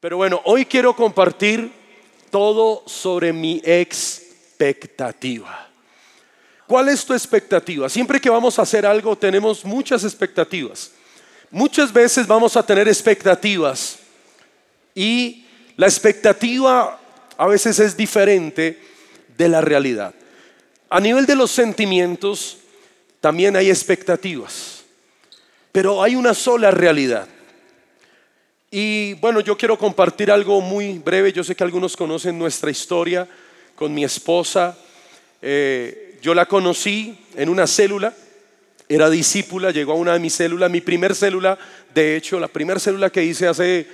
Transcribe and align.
Pero 0.00 0.16
bueno, 0.16 0.40
hoy 0.44 0.64
quiero 0.64 0.96
compartir 0.96 1.70
todo 2.30 2.82
sobre 2.86 3.34
mi 3.34 3.60
expectativa. 3.62 5.68
¿Cuál 6.66 6.88
es 6.88 7.04
tu 7.04 7.12
expectativa? 7.12 7.88
Siempre 7.88 8.18
que 8.18 8.30
vamos 8.30 8.58
a 8.58 8.62
hacer 8.62 8.86
algo 8.86 9.18
tenemos 9.18 9.62
muchas 9.64 10.02
expectativas. 10.04 10.92
Muchas 11.50 11.92
veces 11.92 12.26
vamos 12.26 12.56
a 12.56 12.64
tener 12.64 12.88
expectativas 12.88 13.98
y 14.94 15.44
la 15.76 15.86
expectativa 15.86 16.98
a 17.36 17.46
veces 17.46 17.78
es 17.78 17.94
diferente 17.94 18.80
de 19.36 19.48
la 19.48 19.60
realidad. 19.60 20.14
A 20.88 21.00
nivel 21.00 21.26
de 21.26 21.36
los 21.36 21.50
sentimientos 21.50 22.58
también 23.20 23.54
hay 23.54 23.68
expectativas, 23.68 24.82
pero 25.72 26.02
hay 26.02 26.16
una 26.16 26.32
sola 26.32 26.70
realidad. 26.70 27.28
Y 28.70 29.14
bueno, 29.14 29.40
yo 29.40 29.56
quiero 29.56 29.76
compartir 29.76 30.30
algo 30.30 30.60
muy 30.60 30.98
breve. 30.98 31.32
Yo 31.32 31.42
sé 31.42 31.56
que 31.56 31.64
algunos 31.64 31.96
conocen 31.96 32.38
nuestra 32.38 32.70
historia 32.70 33.28
con 33.74 33.92
mi 33.92 34.04
esposa. 34.04 34.78
Eh, 35.42 36.18
yo 36.22 36.34
la 36.34 36.46
conocí 36.46 37.18
en 37.34 37.48
una 37.48 37.66
célula, 37.66 38.14
era 38.88 39.08
discípula, 39.08 39.70
llegó 39.70 39.92
a 39.92 39.96
una 39.96 40.12
de 40.12 40.18
mis 40.18 40.34
células, 40.34 40.70
mi 40.70 40.80
primer 40.80 41.14
célula, 41.14 41.58
de 41.94 42.16
hecho, 42.16 42.38
la 42.38 42.48
primera 42.48 42.78
célula 42.78 43.10
que 43.10 43.24
hice 43.24 43.46
hace 43.46 43.86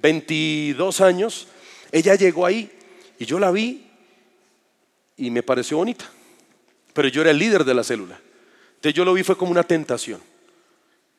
22 0.00 1.00
años, 1.00 1.48
ella 1.90 2.14
llegó 2.14 2.46
ahí 2.46 2.70
y 3.18 3.26
yo 3.26 3.38
la 3.38 3.50
vi 3.50 3.84
y 5.16 5.30
me 5.30 5.42
pareció 5.42 5.78
bonita, 5.78 6.04
pero 6.92 7.08
yo 7.08 7.22
era 7.22 7.30
el 7.30 7.38
líder 7.38 7.64
de 7.64 7.74
la 7.74 7.84
célula. 7.84 8.18
Entonces 8.76 8.94
yo 8.94 9.04
lo 9.04 9.12
vi 9.12 9.22
fue 9.22 9.36
como 9.36 9.50
una 9.50 9.64
tentación. 9.64 10.20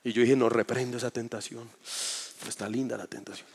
Y 0.04 0.12
yo 0.12 0.22
dije, 0.22 0.36
no 0.36 0.50
reprendo 0.50 0.98
esa 0.98 1.12
tentación. 1.12 1.70
Está 2.48 2.70
linda 2.70 2.98
la 2.98 3.08
tentación. 3.08 3.48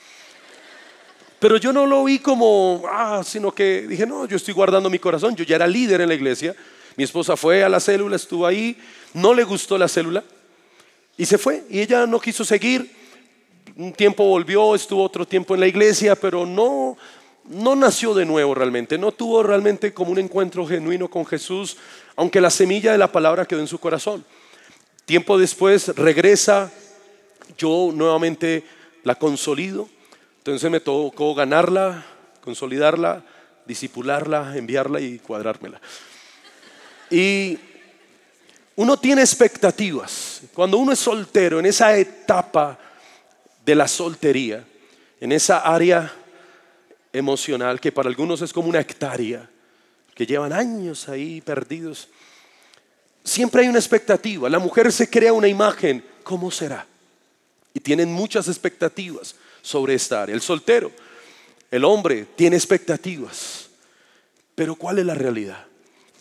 Pero 1.38 1.56
yo 1.56 1.72
no 1.72 1.86
lo 1.86 2.04
vi 2.04 2.18
como, 2.18 2.82
ah, 2.90 3.22
sino 3.24 3.52
que 3.52 3.82
dije, 3.82 4.06
no, 4.06 4.26
yo 4.26 4.36
estoy 4.36 4.54
guardando 4.54 4.90
mi 4.90 4.98
corazón. 4.98 5.36
Yo 5.36 5.44
ya 5.44 5.56
era 5.56 5.66
líder 5.66 6.00
en 6.00 6.08
la 6.08 6.14
iglesia. 6.14 6.54
Mi 6.96 7.04
esposa 7.04 7.36
fue 7.36 7.62
a 7.62 7.68
la 7.68 7.78
célula, 7.78 8.16
estuvo 8.16 8.44
ahí, 8.44 8.76
no 9.14 9.32
le 9.32 9.44
gustó 9.44 9.78
la 9.78 9.86
célula 9.86 10.24
y 11.16 11.26
se 11.26 11.38
fue. 11.38 11.62
Y 11.70 11.80
ella 11.80 12.06
no 12.06 12.18
quiso 12.18 12.44
seguir. 12.44 12.90
Un 13.76 13.92
tiempo 13.92 14.24
volvió, 14.24 14.74
estuvo 14.74 15.04
otro 15.04 15.24
tiempo 15.24 15.54
en 15.54 15.60
la 15.60 15.68
iglesia, 15.68 16.16
pero 16.16 16.44
no, 16.44 16.96
no 17.44 17.76
nació 17.76 18.14
de 18.14 18.24
nuevo 18.24 18.52
realmente. 18.52 18.98
No 18.98 19.12
tuvo 19.12 19.44
realmente 19.44 19.94
como 19.94 20.10
un 20.10 20.18
encuentro 20.18 20.66
genuino 20.66 21.08
con 21.08 21.24
Jesús, 21.24 21.76
aunque 22.16 22.40
la 22.40 22.50
semilla 22.50 22.90
de 22.90 22.98
la 22.98 23.12
palabra 23.12 23.46
quedó 23.46 23.60
en 23.60 23.68
su 23.68 23.78
corazón. 23.78 24.24
Tiempo 25.04 25.38
después 25.38 25.88
regresa, 25.96 26.72
yo 27.56 27.90
nuevamente 27.94 28.64
la 29.08 29.14
consolido. 29.14 29.88
Entonces 30.36 30.70
me 30.70 30.80
tocó 30.80 31.34
ganarla, 31.34 32.04
consolidarla, 32.42 33.24
disipularla, 33.66 34.56
enviarla 34.56 35.00
y 35.00 35.18
cuadrármela. 35.18 35.80
Y 37.10 37.58
uno 38.76 38.98
tiene 38.98 39.22
expectativas. 39.22 40.42
Cuando 40.52 40.76
uno 40.76 40.92
es 40.92 40.98
soltero, 40.98 41.58
en 41.58 41.66
esa 41.66 41.96
etapa 41.96 42.78
de 43.64 43.74
la 43.74 43.88
soltería, 43.88 44.62
en 45.20 45.32
esa 45.32 45.60
área 45.60 46.12
emocional 47.12 47.80
que 47.80 47.90
para 47.90 48.10
algunos 48.10 48.42
es 48.42 48.52
como 48.52 48.68
una 48.68 48.80
hectárea, 48.80 49.48
que 50.14 50.26
llevan 50.26 50.52
años 50.52 51.08
ahí 51.08 51.40
perdidos, 51.40 52.08
siempre 53.24 53.62
hay 53.62 53.68
una 53.68 53.78
expectativa. 53.78 54.50
La 54.50 54.58
mujer 54.58 54.92
se 54.92 55.08
crea 55.08 55.32
una 55.32 55.48
imagen, 55.48 56.04
¿cómo 56.22 56.50
será? 56.50 56.86
Tienen 57.80 58.12
muchas 58.12 58.48
expectativas 58.48 59.34
sobre 59.62 59.94
esta 59.94 60.22
área. 60.22 60.34
El 60.34 60.40
soltero, 60.40 60.90
el 61.70 61.84
hombre, 61.84 62.26
tiene 62.36 62.56
expectativas. 62.56 63.68
Pero 64.54 64.74
¿cuál 64.74 64.98
es 64.98 65.06
la 65.06 65.14
realidad? 65.14 65.66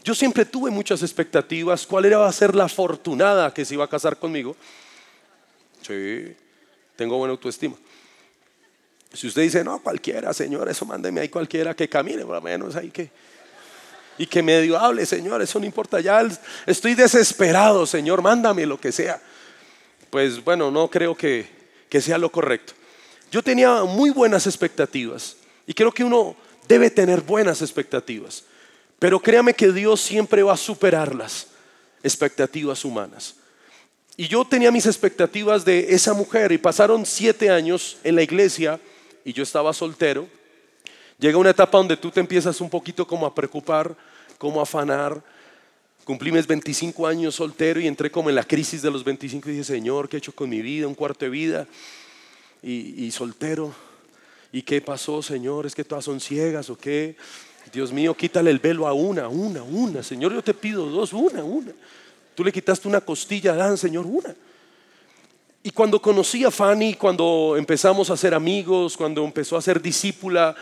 Yo 0.03 0.15
siempre 0.15 0.45
tuve 0.45 0.71
muchas 0.71 1.01
expectativas. 1.01 1.85
¿Cuál 1.85 2.05
era 2.05 2.25
a 2.25 2.31
ser 2.31 2.55
la 2.55 2.65
afortunada 2.65 3.53
que 3.53 3.65
se 3.65 3.73
iba 3.73 3.83
a 3.83 3.89
casar 3.89 4.17
conmigo? 4.17 4.55
Sí, 5.81 6.35
tengo 6.95 7.17
buena 7.17 7.31
autoestima. 7.31 7.75
Si 9.13 9.27
usted 9.27 9.41
dice, 9.41 9.63
no, 9.63 9.79
cualquiera, 9.79 10.33
Señor, 10.33 10.69
eso 10.69 10.85
mándeme 10.85 11.21
ahí 11.21 11.29
cualquiera 11.29 11.75
que 11.75 11.89
camine, 11.89 12.23
por 12.23 12.35
lo 12.35 12.41
menos 12.41 12.75
ahí 12.75 12.91
que. 12.91 13.09
Y 14.19 14.25
que 14.25 14.41
medio 14.41 14.79
hable, 14.79 15.05
Señor, 15.05 15.41
eso 15.41 15.59
no 15.59 15.65
importa. 15.65 15.99
Ya 15.99 16.27
estoy 16.65 16.95
desesperado, 16.95 17.85
Señor, 17.85 18.21
mándame 18.21 18.65
lo 18.65 18.79
que 18.79 18.91
sea. 18.91 19.21
Pues 20.09 20.43
bueno, 20.43 20.71
no 20.71 20.89
creo 20.89 21.15
que, 21.15 21.47
que 21.89 22.01
sea 22.01 22.17
lo 22.17 22.31
correcto. 22.31 22.73
Yo 23.31 23.41
tenía 23.43 23.83
muy 23.83 24.09
buenas 24.09 24.47
expectativas 24.47 25.37
y 25.65 25.73
creo 25.73 25.91
que 25.91 26.03
uno 26.03 26.35
debe 26.67 26.89
tener 26.89 27.21
buenas 27.21 27.61
expectativas. 27.61 28.43
Pero 28.99 29.19
créame 29.19 29.53
que 29.53 29.71
Dios 29.71 30.01
siempre 30.01 30.43
va 30.43 30.53
a 30.53 30.57
superar 30.57 31.13
las 31.13 31.47
expectativas 32.03 32.83
humanas. 32.83 33.35
Y 34.15 34.27
yo 34.27 34.43
tenía 34.45 34.71
mis 34.71 34.87
expectativas 34.87 35.63
de 35.63 35.93
esa 35.93 36.13
mujer 36.13 36.51
y 36.51 36.57
pasaron 36.57 37.05
siete 37.05 37.51
años 37.51 37.97
en 38.03 38.15
la 38.15 38.23
iglesia 38.23 38.79
y 39.23 39.31
yo 39.31 39.43
estaba 39.43 39.73
soltero. 39.73 40.27
Llega 41.19 41.37
una 41.37 41.51
etapa 41.51 41.77
donde 41.77 41.97
tú 41.97 42.09
te 42.09 42.19
empiezas 42.19 42.59
un 42.59 42.69
poquito 42.69 43.05
como 43.05 43.27
a 43.27 43.35
preocupar, 43.35 43.95
como 44.39 44.59
a 44.59 44.63
afanar. 44.63 45.21
Cumplí 46.07 46.31
mis 46.31 46.47
25 46.47 47.05
años 47.05 47.35
soltero 47.35 47.81
y 47.81 47.85
entré 47.85 48.09
como 48.09 48.29
en 48.29 48.35
la 48.35 48.45
crisis 48.45 48.81
de 48.81 48.89
los 48.89 49.03
25 49.03 49.49
y 49.49 49.51
dije, 49.51 49.65
Señor, 49.65 50.07
¿qué 50.07 50.15
he 50.15 50.19
hecho 50.19 50.31
con 50.31 50.49
mi 50.49 50.61
vida? 50.61 50.87
Un 50.87 50.95
cuarto 50.95 51.25
de 51.25 51.29
vida 51.29 51.67
y, 52.63 53.03
y 53.03 53.11
soltero. 53.11 53.75
¿Y 54.53 54.61
qué 54.61 54.79
pasó, 54.79 55.21
Señor? 55.21 55.65
¿Es 55.65 55.75
que 55.75 55.83
todas 55.83 56.05
son 56.05 56.21
ciegas 56.21 56.69
o 56.69 56.77
qué? 56.77 57.17
Dios 57.73 57.91
mío, 57.91 58.15
quítale 58.15 58.51
el 58.51 58.59
velo 58.59 58.87
a 58.87 58.93
una, 58.93 59.27
una, 59.27 59.63
una. 59.63 60.01
Señor, 60.01 60.33
yo 60.33 60.41
te 60.41 60.53
pido 60.53 60.85
dos, 60.85 61.11
una, 61.11 61.43
una. 61.43 61.73
Tú 62.35 62.45
le 62.45 62.53
quitaste 62.53 62.87
una 62.87 63.01
costilla 63.01 63.51
a 63.51 63.55
Adán, 63.55 63.77
Señor, 63.77 64.05
una. 64.05 64.33
Y 65.61 65.71
cuando 65.71 66.01
conocí 66.01 66.45
a 66.45 66.51
Fanny, 66.51 66.93
cuando 66.93 67.55
empezamos 67.57 68.09
a 68.09 68.15
ser 68.15 68.33
amigos, 68.33 68.95
cuando 68.95 69.25
empezó 69.25 69.57
a 69.57 69.61
ser 69.61 69.81
discípula 69.81 70.55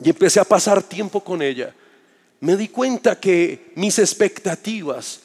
y 0.00 0.10
empecé 0.10 0.38
a 0.38 0.44
pasar 0.44 0.80
tiempo 0.80 1.24
con 1.24 1.42
ella, 1.42 1.74
me 2.40 2.56
di 2.56 2.68
cuenta 2.68 3.20
que 3.20 3.72
mis 3.74 3.98
expectativas 3.98 5.20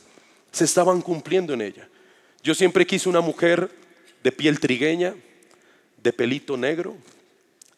se 0.51 0.65
estaban 0.65 1.01
cumpliendo 1.01 1.53
en 1.53 1.61
ella. 1.61 1.87
Yo 2.43 2.53
siempre 2.53 2.85
quise 2.85 3.09
una 3.09 3.21
mujer 3.21 3.71
de 4.23 4.31
piel 4.31 4.59
trigueña, 4.59 5.15
de 6.01 6.13
pelito 6.13 6.57
negro, 6.57 6.95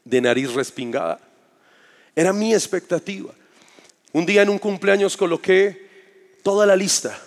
de 0.04 0.22
nariz 0.22 0.54
respingada, 0.54 1.20
era 2.16 2.34
mi 2.34 2.54
expectativa. 2.54 3.32
Un 4.12 4.26
día 4.26 4.42
en 4.42 4.50
un 4.50 4.58
cumpleaños 4.58 5.16
coloqué 5.16 6.40
toda 6.42 6.66
la 6.66 6.76
lista. 6.76 7.18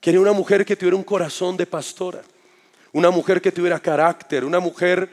Quería 0.00 0.20
una 0.20 0.32
mujer 0.32 0.66
que 0.66 0.76
tuviera 0.76 0.96
un 0.96 1.04
corazón 1.04 1.56
de 1.56 1.64
pastora, 1.64 2.22
una 2.92 3.10
mujer 3.10 3.40
que 3.40 3.52
tuviera 3.52 3.80
carácter, 3.80 4.44
una 4.44 4.60
mujer 4.60 5.08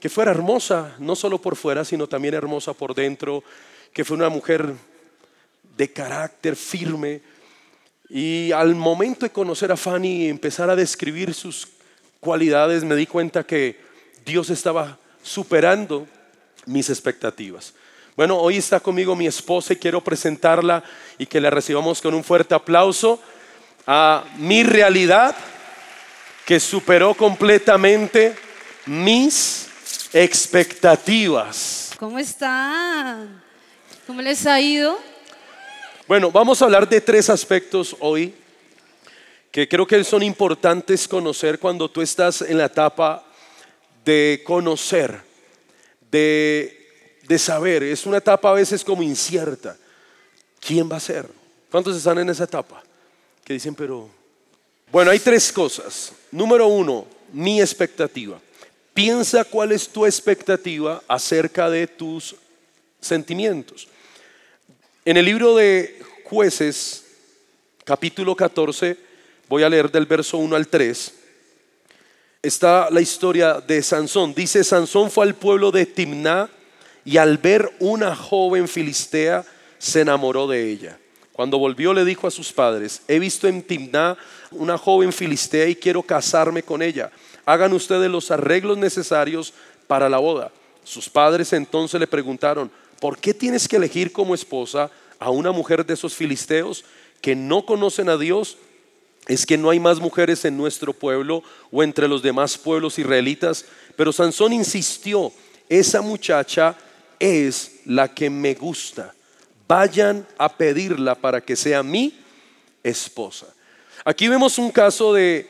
que 0.00 0.08
fuera 0.08 0.32
hermosa, 0.32 0.96
no 0.98 1.14
solo 1.14 1.40
por 1.40 1.54
fuera, 1.54 1.84
sino 1.84 2.08
también 2.08 2.34
hermosa 2.34 2.72
por 2.72 2.94
dentro, 2.94 3.44
que 3.92 4.04
fuera 4.04 4.26
una 4.26 4.34
mujer 4.34 4.74
de 5.76 5.92
carácter 5.92 6.56
firme. 6.56 7.20
Y 8.08 8.52
al 8.52 8.74
momento 8.74 9.26
de 9.26 9.30
conocer 9.30 9.70
a 9.72 9.76
Fanny 9.76 10.24
y 10.24 10.28
empezar 10.28 10.68
a 10.70 10.76
describir 10.76 11.32
sus 11.34 11.68
cualidades, 12.18 12.84
me 12.84 12.96
di 12.96 13.06
cuenta 13.06 13.44
que 13.44 13.80
Dios 14.24 14.50
estaba 14.50 14.98
superando 15.22 16.06
mis 16.66 16.90
expectativas. 16.90 17.74
Bueno, 18.16 18.36
hoy 18.36 18.58
está 18.58 18.80
conmigo 18.80 19.16
mi 19.16 19.26
esposa 19.26 19.72
y 19.72 19.76
quiero 19.76 20.02
presentarla 20.02 20.82
y 21.18 21.26
que 21.26 21.40
la 21.40 21.50
recibamos 21.50 22.02
con 22.02 22.14
un 22.14 22.24
fuerte 22.24 22.54
aplauso 22.54 23.20
a 23.86 24.24
mi 24.36 24.62
realidad 24.62 25.34
que 26.44 26.60
superó 26.60 27.14
completamente 27.14 28.34
mis 28.86 29.68
expectativas. 30.12 31.92
¿Cómo 31.98 32.18
está? 32.18 33.18
¿Cómo 34.06 34.20
les 34.20 34.46
ha 34.46 34.60
ido? 34.60 34.98
Bueno, 36.10 36.32
vamos 36.32 36.60
a 36.60 36.64
hablar 36.64 36.88
de 36.88 37.00
tres 37.00 37.30
aspectos 37.30 37.94
hoy 38.00 38.34
que 39.52 39.68
creo 39.68 39.86
que 39.86 40.02
son 40.02 40.24
importantes 40.24 41.06
conocer 41.06 41.60
cuando 41.60 41.88
tú 41.88 42.02
estás 42.02 42.42
en 42.42 42.58
la 42.58 42.64
etapa 42.64 43.24
de 44.04 44.42
conocer, 44.44 45.20
de 46.10 47.20
de 47.28 47.38
saber. 47.38 47.84
Es 47.84 48.06
una 48.06 48.16
etapa 48.16 48.50
a 48.50 48.54
veces 48.54 48.82
como 48.82 49.04
incierta. 49.04 49.76
¿Quién 50.58 50.90
va 50.90 50.96
a 50.96 51.00
ser? 51.00 51.28
¿Cuántos 51.70 51.96
están 51.96 52.18
en 52.18 52.28
esa 52.28 52.42
etapa? 52.42 52.82
Que 53.44 53.52
dicen, 53.52 53.76
pero... 53.76 54.10
Bueno, 54.90 55.12
hay 55.12 55.20
tres 55.20 55.52
cosas. 55.52 56.12
Número 56.32 56.66
uno, 56.66 57.06
mi 57.32 57.60
expectativa. 57.60 58.40
Piensa 58.92 59.44
cuál 59.44 59.70
es 59.70 59.88
tu 59.88 60.04
expectativa 60.04 61.04
acerca 61.06 61.70
de 61.70 61.86
tus 61.86 62.34
sentimientos. 63.00 63.86
En 65.02 65.16
el 65.16 65.24
libro 65.24 65.56
de 65.56 65.98
jueces, 66.24 67.06
capítulo 67.84 68.36
14, 68.36 68.98
voy 69.48 69.62
a 69.62 69.68
leer 69.70 69.90
del 69.90 70.04
verso 70.04 70.36
1 70.36 70.54
al 70.54 70.68
3. 70.68 71.14
está 72.42 72.90
la 72.90 73.00
historia 73.00 73.62
de 73.62 73.82
Sansón. 73.82 74.34
Dice, 74.34 74.62
Sansón 74.62 75.10
fue 75.10 75.24
al 75.24 75.34
pueblo 75.34 75.70
de 75.70 75.86
Timná 75.86 76.50
y 77.02 77.16
al 77.16 77.38
ver 77.38 77.72
una 77.78 78.14
joven 78.14 78.68
filistea 78.68 79.42
se 79.78 80.02
enamoró 80.02 80.46
de 80.46 80.70
ella. 80.70 80.98
Cuando 81.32 81.58
volvió 81.58 81.94
le 81.94 82.04
dijo 82.04 82.26
a 82.26 82.30
sus 82.30 82.52
padres, 82.52 83.00
he 83.08 83.18
visto 83.18 83.48
en 83.48 83.62
Timná 83.62 84.18
una 84.50 84.76
joven 84.76 85.14
filistea 85.14 85.66
y 85.66 85.76
quiero 85.76 86.02
casarme 86.02 86.62
con 86.62 86.82
ella. 86.82 87.10
Hagan 87.46 87.72
ustedes 87.72 88.10
los 88.10 88.30
arreglos 88.30 88.76
necesarios 88.76 89.54
para 89.86 90.10
la 90.10 90.18
boda. 90.18 90.52
Sus 90.84 91.08
padres 91.08 91.54
entonces 91.54 91.98
le 91.98 92.06
preguntaron, 92.06 92.70
¿por 93.00 93.18
qué 93.18 93.34
tienes 93.34 93.66
que 93.66 93.76
elegir 93.76 94.12
como 94.12 94.34
esposa 94.34 94.90
a 95.18 95.30
una 95.30 95.50
mujer 95.50 95.84
de 95.84 95.94
esos 95.94 96.14
filisteos 96.14 96.84
que 97.20 97.34
no 97.34 97.64
conocen 97.66 98.08
a 98.08 98.16
Dios? 98.16 98.58
Es 99.26 99.46
que 99.46 99.58
no 99.58 99.70
hay 99.70 99.80
más 99.80 99.98
mujeres 99.98 100.44
en 100.44 100.56
nuestro 100.56 100.92
pueblo 100.92 101.42
o 101.72 101.82
entre 101.82 102.08
los 102.08 102.22
demás 102.22 102.56
pueblos 102.56 102.98
israelitas. 102.98 103.64
Pero 103.96 104.12
Sansón 104.12 104.52
insistió, 104.52 105.32
esa 105.68 106.02
muchacha 106.02 106.76
es 107.18 107.80
la 107.84 108.12
que 108.12 108.30
me 108.30 108.54
gusta. 108.54 109.14
Vayan 109.68 110.26
a 110.36 110.56
pedirla 110.56 111.14
para 111.14 111.40
que 111.40 111.56
sea 111.56 111.82
mi 111.82 112.18
esposa. 112.82 113.46
Aquí 114.04 114.28
vemos 114.28 114.58
un 114.58 114.70
caso 114.70 115.12
de 115.12 115.48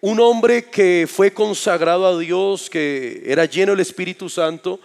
un 0.00 0.18
hombre 0.20 0.64
que 0.64 1.08
fue 1.10 1.32
consagrado 1.32 2.06
a 2.06 2.18
Dios, 2.18 2.70
que 2.70 3.22
era 3.26 3.44
lleno 3.44 3.72
del 3.72 3.80
Espíritu 3.80 4.28
Santo 4.28 4.80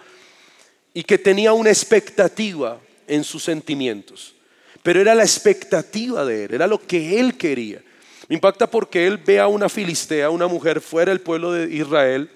y 0.94 1.02
que 1.02 1.18
tenía 1.18 1.52
una 1.52 1.70
expectativa 1.70 2.80
en 3.06 3.24
sus 3.24 3.44
sentimientos. 3.44 4.34
Pero 4.82 5.00
era 5.00 5.14
la 5.14 5.22
expectativa 5.22 6.24
de 6.24 6.44
él, 6.44 6.54
era 6.54 6.66
lo 6.66 6.80
que 6.80 7.18
él 7.20 7.36
quería. 7.36 7.82
Me 8.28 8.34
impacta 8.34 8.70
porque 8.70 9.06
él 9.06 9.18
ve 9.18 9.40
a 9.40 9.48
una 9.48 9.68
filistea, 9.68 10.30
una 10.30 10.46
mujer 10.46 10.80
fuera 10.80 11.10
del 11.10 11.20
pueblo 11.20 11.52
de 11.52 11.74
Israel, 11.74 12.30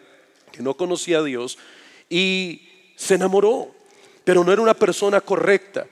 que 0.51 0.63
no 0.63 0.75
conocía 0.75 1.19
a 1.19 1.23
Dios, 1.23 1.59
y 2.09 2.63
se 2.97 3.15
enamoró, 3.15 3.75
pero 4.25 4.45
no 4.45 4.53
era 4.53 4.63
una 4.63 4.75
persona 4.75 5.21
correcta. 5.21 5.87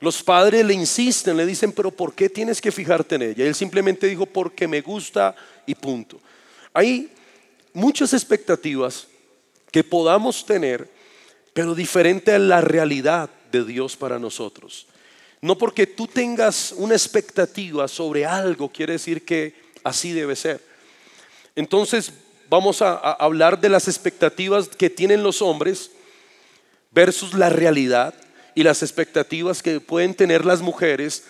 Los 0.00 0.22
padres 0.22 0.64
le 0.64 0.74
insisten, 0.74 1.36
le 1.36 1.46
dicen, 1.46 1.72
pero 1.72 1.90
¿por 1.90 2.14
qué 2.14 2.28
tienes 2.28 2.60
que 2.60 2.72
fijarte 2.72 3.14
en 3.14 3.22
ella? 3.22 3.46
él 3.46 3.54
simplemente 3.54 4.06
dijo, 4.06 4.26
porque 4.26 4.68
me 4.68 4.80
gusta 4.80 5.34
y 5.66 5.74
punto. 5.74 6.20
Hay 6.72 7.10
muchas 7.72 8.12
expectativas 8.12 9.06
que 9.70 9.82
podamos 9.82 10.44
tener, 10.44 10.88
pero 11.54 11.74
diferente 11.74 12.32
a 12.32 12.38
la 12.38 12.60
realidad 12.60 13.30
de 13.50 13.64
Dios 13.64 13.96
para 13.96 14.18
nosotros. 14.18 14.86
No 15.40 15.56
porque 15.56 15.86
tú 15.86 16.06
tengas 16.06 16.74
una 16.76 16.94
expectativa 16.94 17.86
sobre 17.86 18.26
algo 18.26 18.70
quiere 18.70 18.94
decir 18.94 19.24
que 19.24 19.54
así 19.84 20.12
debe 20.12 20.36
ser. 20.36 20.60
Entonces 21.54 22.12
vamos 22.50 22.82
a, 22.82 22.94
hablar 22.94 23.60
de 23.60 23.68
las 23.68 23.86
expectativas 23.86 24.68
que 24.68 24.90
tienen 24.90 25.22
los 25.22 25.40
hombres 25.42 25.92
versus 26.90 27.34
la 27.34 27.48
realidad 27.48 28.14
y 28.54 28.64
las 28.64 28.82
expectativas 28.82 29.62
que 29.62 29.80
pueden 29.80 30.14
tener 30.14 30.44
las 30.44 30.60
mujeres 30.60 31.24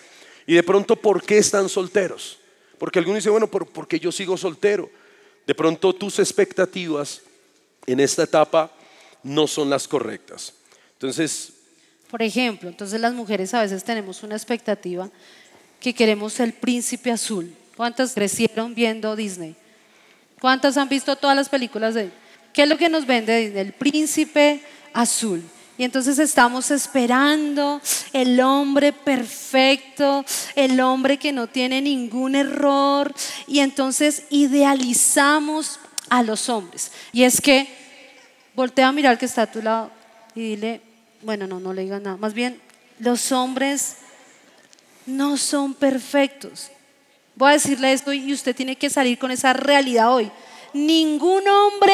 y 0.47 0.55
de 0.55 0.63
pronto 0.63 0.95
por 0.95 1.23
qué 1.23 1.37
están 1.37 1.69
solteros. 1.69 2.39
Porque 2.79 2.99
algunos 2.99 3.19
dicen, 3.19 3.31
bueno, 3.31 3.47
porque 3.47 3.99
yo 3.99 4.11
sigo 4.11 4.37
soltero. 4.37 4.89
De 5.45 5.53
pronto 5.53 5.93
tus 5.93 6.17
expectativas 6.17 7.21
en 7.85 7.99
esta 7.99 8.23
etapa 8.23 8.71
no 9.25 9.47
son 9.47 9.69
las 9.69 9.87
correctas. 9.87 10.53
Entonces... 10.93 11.51
Por 12.09 12.21
ejemplo, 12.21 12.69
entonces 12.69 13.01
las 13.01 13.13
mujeres 13.13 13.53
a 13.53 13.61
veces 13.61 13.83
tenemos 13.83 14.21
una 14.23 14.35
expectativa 14.35 15.09
que 15.79 15.93
queremos 15.93 16.39
el 16.39 16.53
príncipe 16.53 17.11
azul. 17.11 17.53
¿Cuántas 17.75 18.13
crecieron 18.13 18.75
viendo 18.75 19.15
Disney? 19.15 19.55
¿Cuántas 20.39 20.77
han 20.77 20.87
visto 20.87 21.15
todas 21.15 21.35
las 21.35 21.49
películas 21.49 21.95
de... 21.95 22.11
¿Qué 22.53 22.63
es 22.63 22.69
lo 22.69 22.77
que 22.77 22.87
nos 22.87 23.05
vende 23.05 23.35
Disney? 23.37 23.61
El 23.61 23.73
príncipe 23.73 24.61
azul. 24.93 25.43
Y 25.77 25.83
entonces 25.83 26.19
estamos 26.19 26.69
esperando 26.69 27.81
el 28.13 28.39
hombre 28.39 28.93
perfecto, 28.93 30.23
el 30.55 30.79
hombre 30.79 31.17
que 31.17 31.33
no 31.33 31.47
tiene 31.47 31.81
ningún 31.81 32.35
error. 32.35 33.13
Y 33.47 33.59
entonces 33.59 34.23
idealizamos 34.29 35.79
a 36.09 36.21
los 36.21 36.47
hombres. 36.47 36.91
Y 37.11 37.23
es 37.23 37.41
que 37.41 37.84
voltea 38.55 38.87
a 38.87 38.91
mirar 38.91 39.17
que 39.17 39.25
está 39.25 39.43
a 39.43 39.51
tu 39.51 39.61
lado 39.61 39.91
y 40.33 40.55
dile, 40.55 40.81
bueno, 41.21 41.47
no, 41.47 41.59
no 41.59 41.73
le 41.73 41.83
digas 41.83 42.01
nada. 42.01 42.17
Más 42.17 42.33
bien, 42.33 42.61
los 42.99 43.31
hombres 43.31 43.97
no 45.05 45.37
son 45.37 45.73
perfectos. 45.73 46.71
Voy 47.35 47.49
a 47.49 47.53
decirle 47.53 47.91
esto 47.91 48.13
y 48.13 48.31
usted 48.31 48.55
tiene 48.55 48.75
que 48.75 48.89
salir 48.89 49.19
con 49.19 49.31
esa 49.31 49.53
realidad 49.53 50.13
hoy. 50.13 50.31
Ningún 50.73 51.47
hombre 51.47 51.93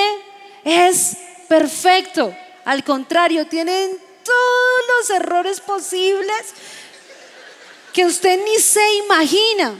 es 0.63 1.17
perfecto. 1.47 2.35
Al 2.65 2.83
contrario, 2.83 3.47
tienen 3.47 3.91
todos 4.23 4.99
los 4.99 5.09
errores 5.09 5.59
posibles 5.59 6.53
que 7.91 8.05
usted 8.05 8.39
ni 8.43 8.61
se 8.61 8.81
imagina. 9.05 9.73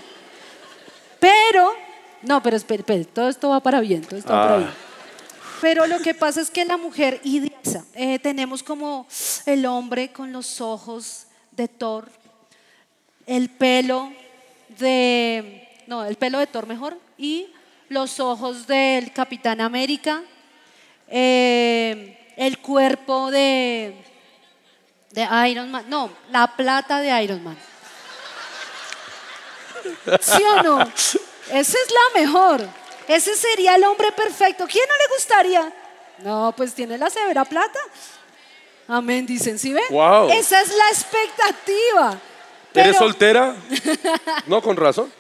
Pero, 1.19 1.74
no, 2.24 2.42
pero 2.42 2.57
espere, 2.57 3.06
todo 3.06 3.30
esto 3.30 3.50
va 3.50 3.60
para 3.60 3.80
bien, 3.80 4.01
todo 4.01 4.18
esto 4.18 4.34
va 4.34 4.42
para 4.42 4.56
ah. 4.56 4.57
bien. 4.57 4.91
Pero 5.62 5.86
lo 5.86 6.00
que 6.00 6.16
pasa 6.16 6.42
es 6.42 6.50
que 6.50 6.66
la 6.66 6.75
mujer 6.75 7.22
idealiza. 7.24 7.86
Eh, 7.94 8.18
tenemos 8.18 8.63
como 8.63 9.08
el 9.46 9.68
hombre 9.68 10.12
con 10.12 10.34
los 10.34 10.60
ojos 10.60 11.28
de 11.52 11.68
Thor, 11.68 12.10
el 13.28 13.48
pelo 13.48 14.12
de, 14.80 15.69
no, 15.86 16.04
el 16.04 16.16
pelo 16.16 16.40
de 16.40 16.48
Thor 16.48 16.66
mejor, 16.66 16.98
y 17.16 17.48
los 17.90 18.19
ojos 18.19 18.66
del 18.66 19.13
Capitán 19.13 19.62
América. 19.62 20.24
Eh, 21.08 22.34
el 22.38 22.58
cuerpo 22.58 23.30
de, 23.30 23.94
de 25.12 25.28
Iron 25.50 25.69
Man. 25.69 25.86
No, 25.90 26.12
la 26.31 26.48
plata 26.56 27.02
de 27.02 27.24
Iron 27.24 27.44
Man. 27.44 27.58
¿Sí 30.22 30.42
o 30.58 30.63
no? 30.63 30.81
Esa 30.81 31.60
es 31.60 31.75
la 31.75 32.19
mejor. 32.19 32.81
Ese 33.07 33.36
sería 33.36 33.75
el 33.75 33.83
hombre 33.83 34.12
perfecto. 34.12 34.65
¿Quién 34.68 34.86
no 34.88 34.95
le 34.95 35.13
gustaría? 35.15 35.74
No, 36.19 36.53
pues 36.56 36.74
tiene 36.74 36.98
la 36.98 37.09
severa 37.09 37.45
plata. 37.45 37.80
Amén, 38.88 39.25
dicen, 39.25 39.57
¿sí 39.57 39.74
ven? 39.74 39.83
Wow. 39.89 40.30
Esa 40.31 40.62
es 40.62 40.75
la 40.75 40.89
expectativa. 40.89 42.19
¿Eres 42.74 42.98
soltera? 42.98 43.56
No, 44.48 44.62
con 44.62 44.75
razón. 44.75 45.12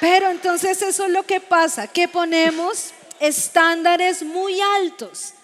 Pero 0.00 0.30
entonces 0.30 0.80
eso 0.82 1.04
es 1.04 1.10
lo 1.10 1.22
que 1.22 1.40
pasa, 1.40 1.86
que 1.86 2.08
ponemos 2.08 2.92
estándares 3.20 4.22
muy 4.22 4.60
altos 4.60 5.34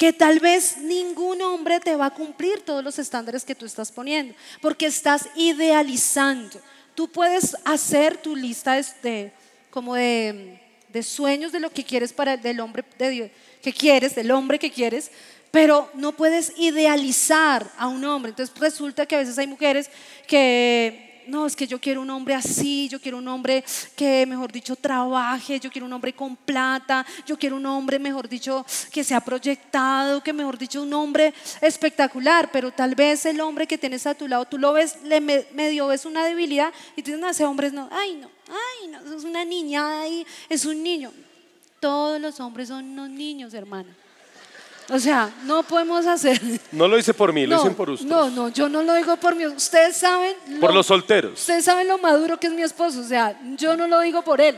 que 0.00 0.14
tal 0.14 0.40
vez 0.40 0.78
ningún 0.78 1.42
hombre 1.42 1.78
te 1.78 1.94
va 1.94 2.06
a 2.06 2.14
cumplir 2.14 2.64
todos 2.64 2.82
los 2.82 2.98
estándares 2.98 3.44
que 3.44 3.54
tú 3.54 3.66
estás 3.66 3.92
poniendo, 3.92 4.34
porque 4.62 4.86
estás 4.86 5.28
idealizando. 5.36 6.58
Tú 6.94 7.06
puedes 7.06 7.54
hacer 7.66 8.16
tu 8.16 8.34
lista 8.34 8.80
de, 9.02 9.30
como 9.70 9.94
de, 9.94 10.58
sueños 11.02 11.52
de 11.52 11.60
lo 11.60 11.70
que 11.70 11.84
quieres 11.84 12.12
para 12.12 12.36
del 12.36 12.60
hombre 12.60 12.84
de 12.98 13.30
que 13.62 13.72
quieres, 13.72 14.14
del 14.14 14.30
hombre 14.30 14.58
que 14.58 14.70
quieres, 14.70 15.10
pero 15.50 15.90
no 15.94 16.12
puedes 16.12 16.52
idealizar 16.56 17.70
a 17.76 17.88
un 17.88 18.04
hombre. 18.04 18.30
Entonces 18.30 18.54
resulta 18.58 19.06
que 19.06 19.16
a 19.16 19.18
veces 19.18 19.38
hay 19.38 19.46
mujeres 19.46 19.90
que 20.26 21.10
no, 21.26 21.46
es 21.46 21.54
que 21.54 21.66
yo 21.66 21.80
quiero 21.80 22.02
un 22.02 22.10
hombre 22.10 22.34
así, 22.34 22.88
yo 22.88 23.00
quiero 23.00 23.18
un 23.18 23.28
hombre 23.28 23.64
que, 23.94 24.26
mejor 24.26 24.50
dicho, 24.50 24.74
trabaje, 24.74 25.60
yo 25.60 25.70
quiero 25.70 25.86
un 25.86 25.92
hombre 25.92 26.12
con 26.12 26.36
plata, 26.36 27.06
yo 27.24 27.38
quiero 27.38 27.56
un 27.56 27.66
hombre, 27.66 27.98
mejor 27.98 28.28
dicho, 28.28 28.66
que 28.90 29.04
sea 29.04 29.20
proyectado, 29.20 30.22
que, 30.22 30.32
mejor 30.32 30.58
dicho, 30.58 30.82
un 30.82 30.92
hombre 30.92 31.32
espectacular, 31.60 32.50
pero 32.50 32.72
tal 32.72 32.94
vez 32.94 33.26
el 33.26 33.40
hombre 33.40 33.66
que 33.66 33.78
tienes 33.78 34.06
a 34.06 34.14
tu 34.14 34.26
lado, 34.26 34.44
tú 34.44 34.58
lo 34.58 34.72
ves, 34.72 34.98
le 35.04 35.20
medio 35.20 35.86
ves 35.86 36.04
una 36.04 36.24
debilidad 36.24 36.72
y 36.96 37.02
dices, 37.02 37.20
no, 37.20 37.28
ese 37.28 37.44
hombre 37.44 37.70
no, 37.70 37.88
ay, 37.92 38.16
no, 38.16 38.28
ay, 38.50 38.88
no, 38.88 39.16
es 39.16 39.24
una 39.24 39.44
niña 39.44 40.02
ahí, 40.02 40.26
es 40.48 40.64
un 40.64 40.82
niño. 40.82 41.12
Todos 41.80 42.20
los 42.20 42.38
hombres 42.40 42.68
son 42.68 42.84
unos 42.84 43.08
niños, 43.08 43.54
hermano. 43.54 43.88
O 44.92 44.98
sea, 44.98 45.32
no 45.44 45.62
podemos 45.62 46.04
hacer. 46.06 46.40
No 46.72 46.88
lo 46.88 46.98
hice 46.98 47.14
por 47.14 47.32
mí, 47.32 47.46
lo 47.46 47.60
hice 47.60 47.70
por 47.70 47.90
usted. 47.90 48.06
No, 48.06 48.28
no, 48.28 48.48
yo 48.48 48.68
no 48.68 48.82
lo 48.82 48.94
digo 48.94 49.16
por 49.16 49.36
mí. 49.36 49.46
Ustedes 49.46 49.96
saben. 49.96 50.34
por 50.60 50.74
los 50.74 50.86
solteros. 50.86 51.38
Ustedes 51.38 51.64
saben 51.64 51.86
lo 51.86 51.96
maduro 51.98 52.38
que 52.38 52.48
es 52.48 52.52
mi 52.52 52.62
esposo. 52.62 53.00
O 53.00 53.04
sea, 53.04 53.40
yo 53.56 53.76
no 53.76 53.86
lo 53.86 54.00
digo 54.00 54.22
por 54.22 54.40
él. 54.40 54.56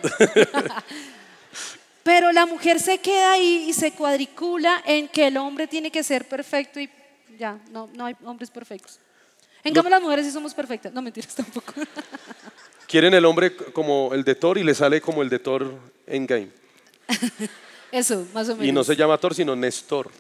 Pero 2.03 2.33
la 2.33 2.47
mujer 2.47 2.81
se 2.81 2.99
queda 2.99 3.33
ahí 3.33 3.67
y 3.69 3.73
se 3.75 3.93
cuadricula 3.93 4.83
en 4.87 5.07
que 5.07 5.27
el 5.27 5.37
hombre 5.37 5.67
tiene 5.67 5.91
que 5.91 6.03
ser 6.03 6.27
perfecto 6.27 6.81
y 6.81 6.91
ya, 7.39 7.59
no, 7.71 7.89
no 7.95 8.07
hay 8.07 8.17
hombres 8.25 8.51
perfectos. 8.51 8.99
En 9.63 9.73
cambio, 9.73 9.91
las 9.91 10.03
mujeres 10.03 10.27
sí 10.27 10.33
somos 10.33 10.55
perfectas. 10.55 10.93
No 10.93 11.03
mentiras 11.03 11.35
tampoco. 11.35 11.75
Quieren 12.93 13.15
el 13.15 13.25
hombre 13.25 13.57
como 13.57 14.13
el 14.13 14.23
de 14.23 14.35
Thor 14.35 14.59
y 14.59 14.63
le 14.63 14.75
sale 14.75 15.01
como 15.01 15.23
el 15.23 15.31
de 15.31 15.39
Thor 15.39 15.67
en 16.07 16.27
game. 16.27 16.49
Eso, 17.91 18.27
más 18.35 18.51
o 18.51 18.53
menos. 18.53 18.67
Y 18.67 18.71
no 18.71 18.85
se 18.85 18.95
llama 18.95 19.17
Thor, 19.17 19.35
sino 19.35 19.57
Néstor. 19.57 20.11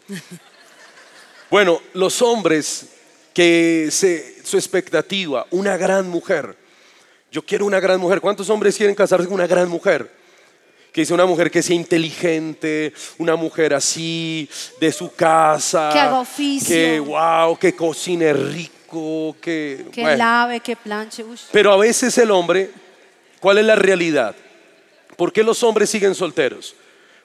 bueno, 1.50 1.82
los 1.92 2.22
hombres 2.22 2.88
que 3.34 3.90
su 3.90 4.56
expectativa, 4.56 5.46
una 5.50 5.76
gran 5.76 6.08
mujer. 6.08 6.56
Yo 7.30 7.44
quiero 7.44 7.66
una 7.66 7.78
gran 7.78 8.00
mujer. 8.00 8.22
¿Cuántos 8.22 8.48
hombres 8.48 8.74
quieren 8.74 8.94
casarse 8.94 9.26
con 9.26 9.34
una 9.34 9.46
gran 9.46 9.68
mujer? 9.68 10.10
que 10.90 11.02
dice 11.02 11.12
una 11.12 11.26
mujer 11.26 11.50
que 11.50 11.62
sea 11.62 11.76
inteligente, 11.76 12.92
una 13.18 13.34
mujer 13.36 13.74
así, 13.74 14.48
de 14.80 14.92
su 14.92 15.12
casa. 15.14 15.90
Que 15.92 15.98
haga 15.98 16.20
oficio. 16.20 16.74
Que, 16.74 17.00
wow, 17.00 17.58
que 17.58 17.74
cocine 17.74 18.32
rico, 18.32 18.72
que... 19.40 19.86
Que 19.92 20.02
bueno. 20.02 20.16
lave, 20.16 20.60
que 20.60 20.76
planche. 20.76 21.24
Pero 21.50 21.72
a 21.72 21.76
veces 21.76 22.16
el 22.18 22.30
hombre, 22.30 22.70
¿cuál 23.40 23.58
es 23.58 23.64
la 23.64 23.74
realidad? 23.74 24.34
¿Por 25.16 25.32
qué 25.32 25.42
los 25.42 25.62
hombres 25.62 25.90
siguen 25.90 26.14
solteros? 26.14 26.74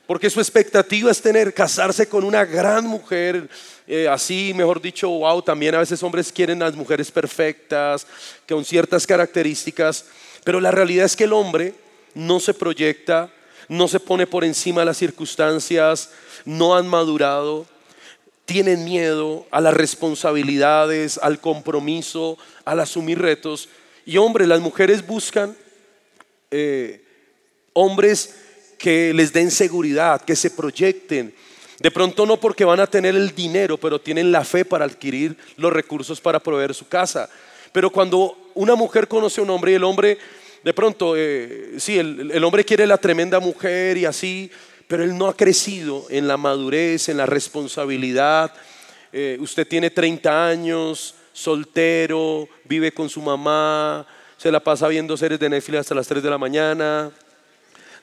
Porque 0.05 0.29
su 0.29 0.39
expectativa 0.39 1.11
es 1.11 1.21
tener, 1.21 1.53
casarse 1.53 2.07
con 2.07 2.23
una 2.23 2.45
gran 2.45 2.85
mujer, 2.85 3.49
eh, 3.85 4.07
así, 4.07 4.53
mejor 4.55 4.81
dicho, 4.81 5.09
wow, 5.09 5.41
también 5.41 5.75
a 5.75 5.79
veces 5.79 6.01
hombres 6.01 6.31
quieren 6.31 6.59
las 6.59 6.75
mujeres 6.75 7.11
perfectas, 7.11 8.07
con 8.47 8.63
ciertas 8.63 9.05
características, 9.05 10.05
pero 10.45 10.61
la 10.61 10.71
realidad 10.71 11.05
es 11.05 11.15
que 11.15 11.25
el 11.25 11.33
hombre 11.33 11.73
no 12.13 12.39
se 12.39 12.53
proyecta, 12.53 13.29
no 13.67 13.89
se 13.89 13.99
pone 13.99 14.25
por 14.25 14.45
encima 14.45 14.81
de 14.81 14.85
las 14.85 14.97
circunstancias, 14.97 16.11
no 16.45 16.75
han 16.75 16.87
madurado, 16.87 17.65
tienen 18.47 18.85
miedo 18.85 19.45
a 19.51 19.59
las 19.59 19.73
responsabilidades, 19.73 21.19
al 21.21 21.41
compromiso, 21.41 22.37
al 22.63 22.79
asumir 22.79 23.19
retos. 23.19 23.67
Y 24.05 24.15
hombre, 24.15 24.47
las 24.47 24.61
mujeres 24.61 25.05
buscan 25.05 25.53
eh, 26.49 27.03
hombres 27.73 28.35
que 28.77 29.13
les 29.13 29.33
den 29.33 29.51
seguridad, 29.51 30.21
que 30.21 30.37
se 30.37 30.49
proyecten. 30.49 31.35
De 31.79 31.91
pronto 31.91 32.25
no 32.25 32.39
porque 32.39 32.63
van 32.63 32.79
a 32.79 32.87
tener 32.87 33.17
el 33.17 33.35
dinero, 33.35 33.77
pero 33.77 33.99
tienen 33.99 34.31
la 34.31 34.45
fe 34.45 34.63
para 34.63 34.85
adquirir 34.85 35.35
los 35.57 35.73
recursos 35.73 36.21
para 36.21 36.39
proveer 36.39 36.73
su 36.73 36.87
casa. 36.87 37.29
Pero 37.73 37.89
cuando 37.89 38.51
una 38.55 38.75
mujer 38.75 39.09
conoce 39.09 39.41
a 39.41 39.43
un 39.43 39.49
hombre 39.49 39.73
y 39.73 39.75
el 39.75 39.83
hombre, 39.83 40.17
de 40.63 40.73
pronto, 40.73 41.15
eh, 41.17 41.73
sí, 41.79 41.99
el, 41.99 42.31
el 42.31 42.43
hombre 42.45 42.63
quiere 42.63 42.87
la 42.87 42.97
tremenda 42.97 43.41
mujer 43.41 43.97
y 43.97 44.05
así, 44.05 44.49
pero 44.87 45.03
él 45.03 45.17
no 45.17 45.27
ha 45.27 45.35
crecido 45.35 46.05
en 46.09 46.27
la 46.27 46.37
madurez, 46.37 47.09
en 47.09 47.17
la 47.17 47.25
responsabilidad. 47.25 48.53
Eh, 49.11 49.37
usted 49.39 49.67
tiene 49.67 49.89
30 49.89 50.47
años, 50.47 51.15
soltero, 51.33 52.47
vive 52.65 52.91
con 52.91 53.09
su 53.09 53.21
mamá, 53.21 54.05
se 54.37 54.51
la 54.51 54.59
pasa 54.59 54.87
viendo 54.87 55.15
series 55.17 55.39
de 55.39 55.49
Netflix 55.49 55.79
hasta 55.81 55.95
las 55.95 56.07
3 56.07 56.21
de 56.23 56.29
la 56.29 56.37
mañana, 56.37 57.11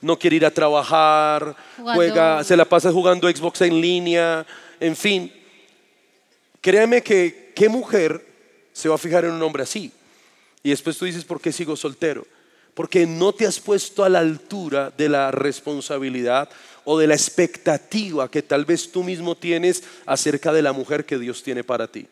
no 0.01 0.19
quiere 0.19 0.37
ir 0.37 0.47
a 0.47 0.51
trabajar, 0.51 1.57
Jugando- 1.77 1.95
juega, 1.95 2.45
se 2.45 2.57
la 2.57 2.65
pasa 2.65 2.91
jugando 2.93 3.29
Xbox 3.31 3.63
en 3.63 3.81
línea, 3.81 4.45
en 4.81 4.95
fin. 4.97 5.33
Créame 6.61 7.03
que 7.03 7.53
qué 7.55 7.69
mujer 7.69 8.25
se 8.73 8.89
va 8.89 8.95
a 8.97 8.99
fijar 8.99 9.25
en 9.25 9.33
un 9.33 9.43
hombre 9.43 9.63
así. 9.63 9.93
Y 10.63 10.71
después 10.71 10.97
tú 10.97 11.05
dices, 11.05 11.25
¿por 11.25 11.41
qué 11.41 11.53
sigo 11.53 11.77
soltero? 11.77 12.27
Porque 12.75 13.07
no 13.07 13.33
te 13.33 13.47
has 13.47 13.61
puesto 13.61 14.05
a 14.05 14.09
la 14.09 14.19
altura 14.19 14.93
de 14.97 15.09
la 15.09 15.31
responsabilidad 15.31 16.49
o 16.85 16.99
de 16.99 17.07
la 17.07 17.15
expectativa 17.15 18.31
que 18.31 18.43
tal 18.43 18.65
vez 18.65 18.91
tú 18.91 19.03
mismo 19.03 19.37
tienes 19.37 19.85
acerca 20.07 20.53
de 20.53 20.63
la 20.63 20.73
mujer 20.73 21.05
que 21.05 21.19
Dios 21.19 21.43
tiene 21.43 21.65
para 21.65 21.87
ti. 21.87 22.07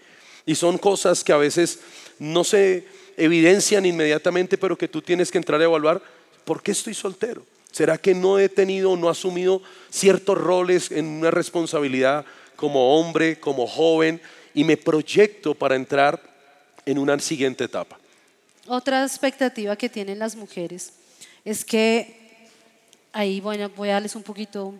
Y 0.46 0.54
son 0.54 0.78
cosas 0.78 1.22
que 1.22 1.32
a 1.32 1.36
veces 1.36 1.80
no 2.18 2.44
se 2.44 2.86
evidencian 3.16 3.86
inmediatamente, 3.86 4.58
pero 4.58 4.78
que 4.78 4.88
tú 4.88 5.02
tienes 5.02 5.30
que 5.30 5.38
entrar 5.38 5.60
a 5.60 5.64
evaluar, 5.64 6.02
¿por 6.44 6.62
qué 6.62 6.72
estoy 6.72 6.94
soltero? 6.94 7.44
¿Será 7.70 7.98
que 7.98 8.14
no 8.14 8.38
he 8.38 8.48
tenido, 8.48 8.96
no 8.96 9.08
he 9.08 9.10
asumido 9.10 9.62
ciertos 9.90 10.38
roles 10.38 10.90
en 10.90 11.06
una 11.06 11.30
responsabilidad 11.30 12.24
como 12.56 12.98
hombre, 12.98 13.40
como 13.40 13.66
joven, 13.66 14.20
y 14.54 14.64
me 14.64 14.76
proyecto 14.76 15.54
para 15.54 15.76
entrar 15.76 16.20
en 16.84 16.98
una 16.98 17.18
siguiente 17.18 17.64
etapa? 17.64 18.01
Otra 18.66 19.02
expectativa 19.02 19.74
que 19.74 19.88
tienen 19.88 20.20
las 20.20 20.36
mujeres 20.36 20.92
es 21.44 21.64
que, 21.64 22.48
ahí 23.12 23.40
bueno, 23.40 23.68
voy 23.70 23.88
a 23.88 23.94
darles 23.94 24.14
un 24.14 24.22
poquito, 24.22 24.74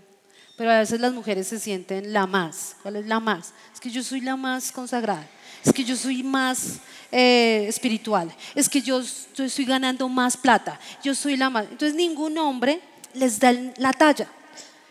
pero 0.57 0.71
a 0.71 0.79
veces 0.79 1.01
las 1.01 1.13
mujeres 1.13 1.49
se 1.49 1.59
sienten 1.59 2.13
la 2.13 2.27
más. 2.27 2.77
¿Cuál 2.83 2.97
es 2.97 3.07
la 3.07 3.19
más? 3.19 3.53
Es 3.75 3.81
que 3.81 3.91
yo 3.91 4.05
soy 4.05 4.21
la 4.21 4.37
más 4.37 4.71
consagrada, 4.71 5.27
es 5.65 5.73
que 5.73 5.83
yo 5.83 5.97
soy 5.97 6.23
más 6.23 6.79
eh, 7.11 7.67
espiritual, 7.69 8.33
es 8.55 8.69
que 8.69 8.81
yo 8.81 9.01
estoy, 9.01 9.47
estoy 9.47 9.65
ganando 9.65 10.09
más 10.09 10.37
plata, 10.37 10.79
yo 11.03 11.13
soy 11.17 11.37
la 11.37 11.51
más. 11.51 11.65
Entonces 11.65 11.95
ningún 11.97 12.39
hombre 12.39 12.81
les 13.15 13.41
da 13.41 13.53
la 13.79 13.93
talla. 13.93 14.29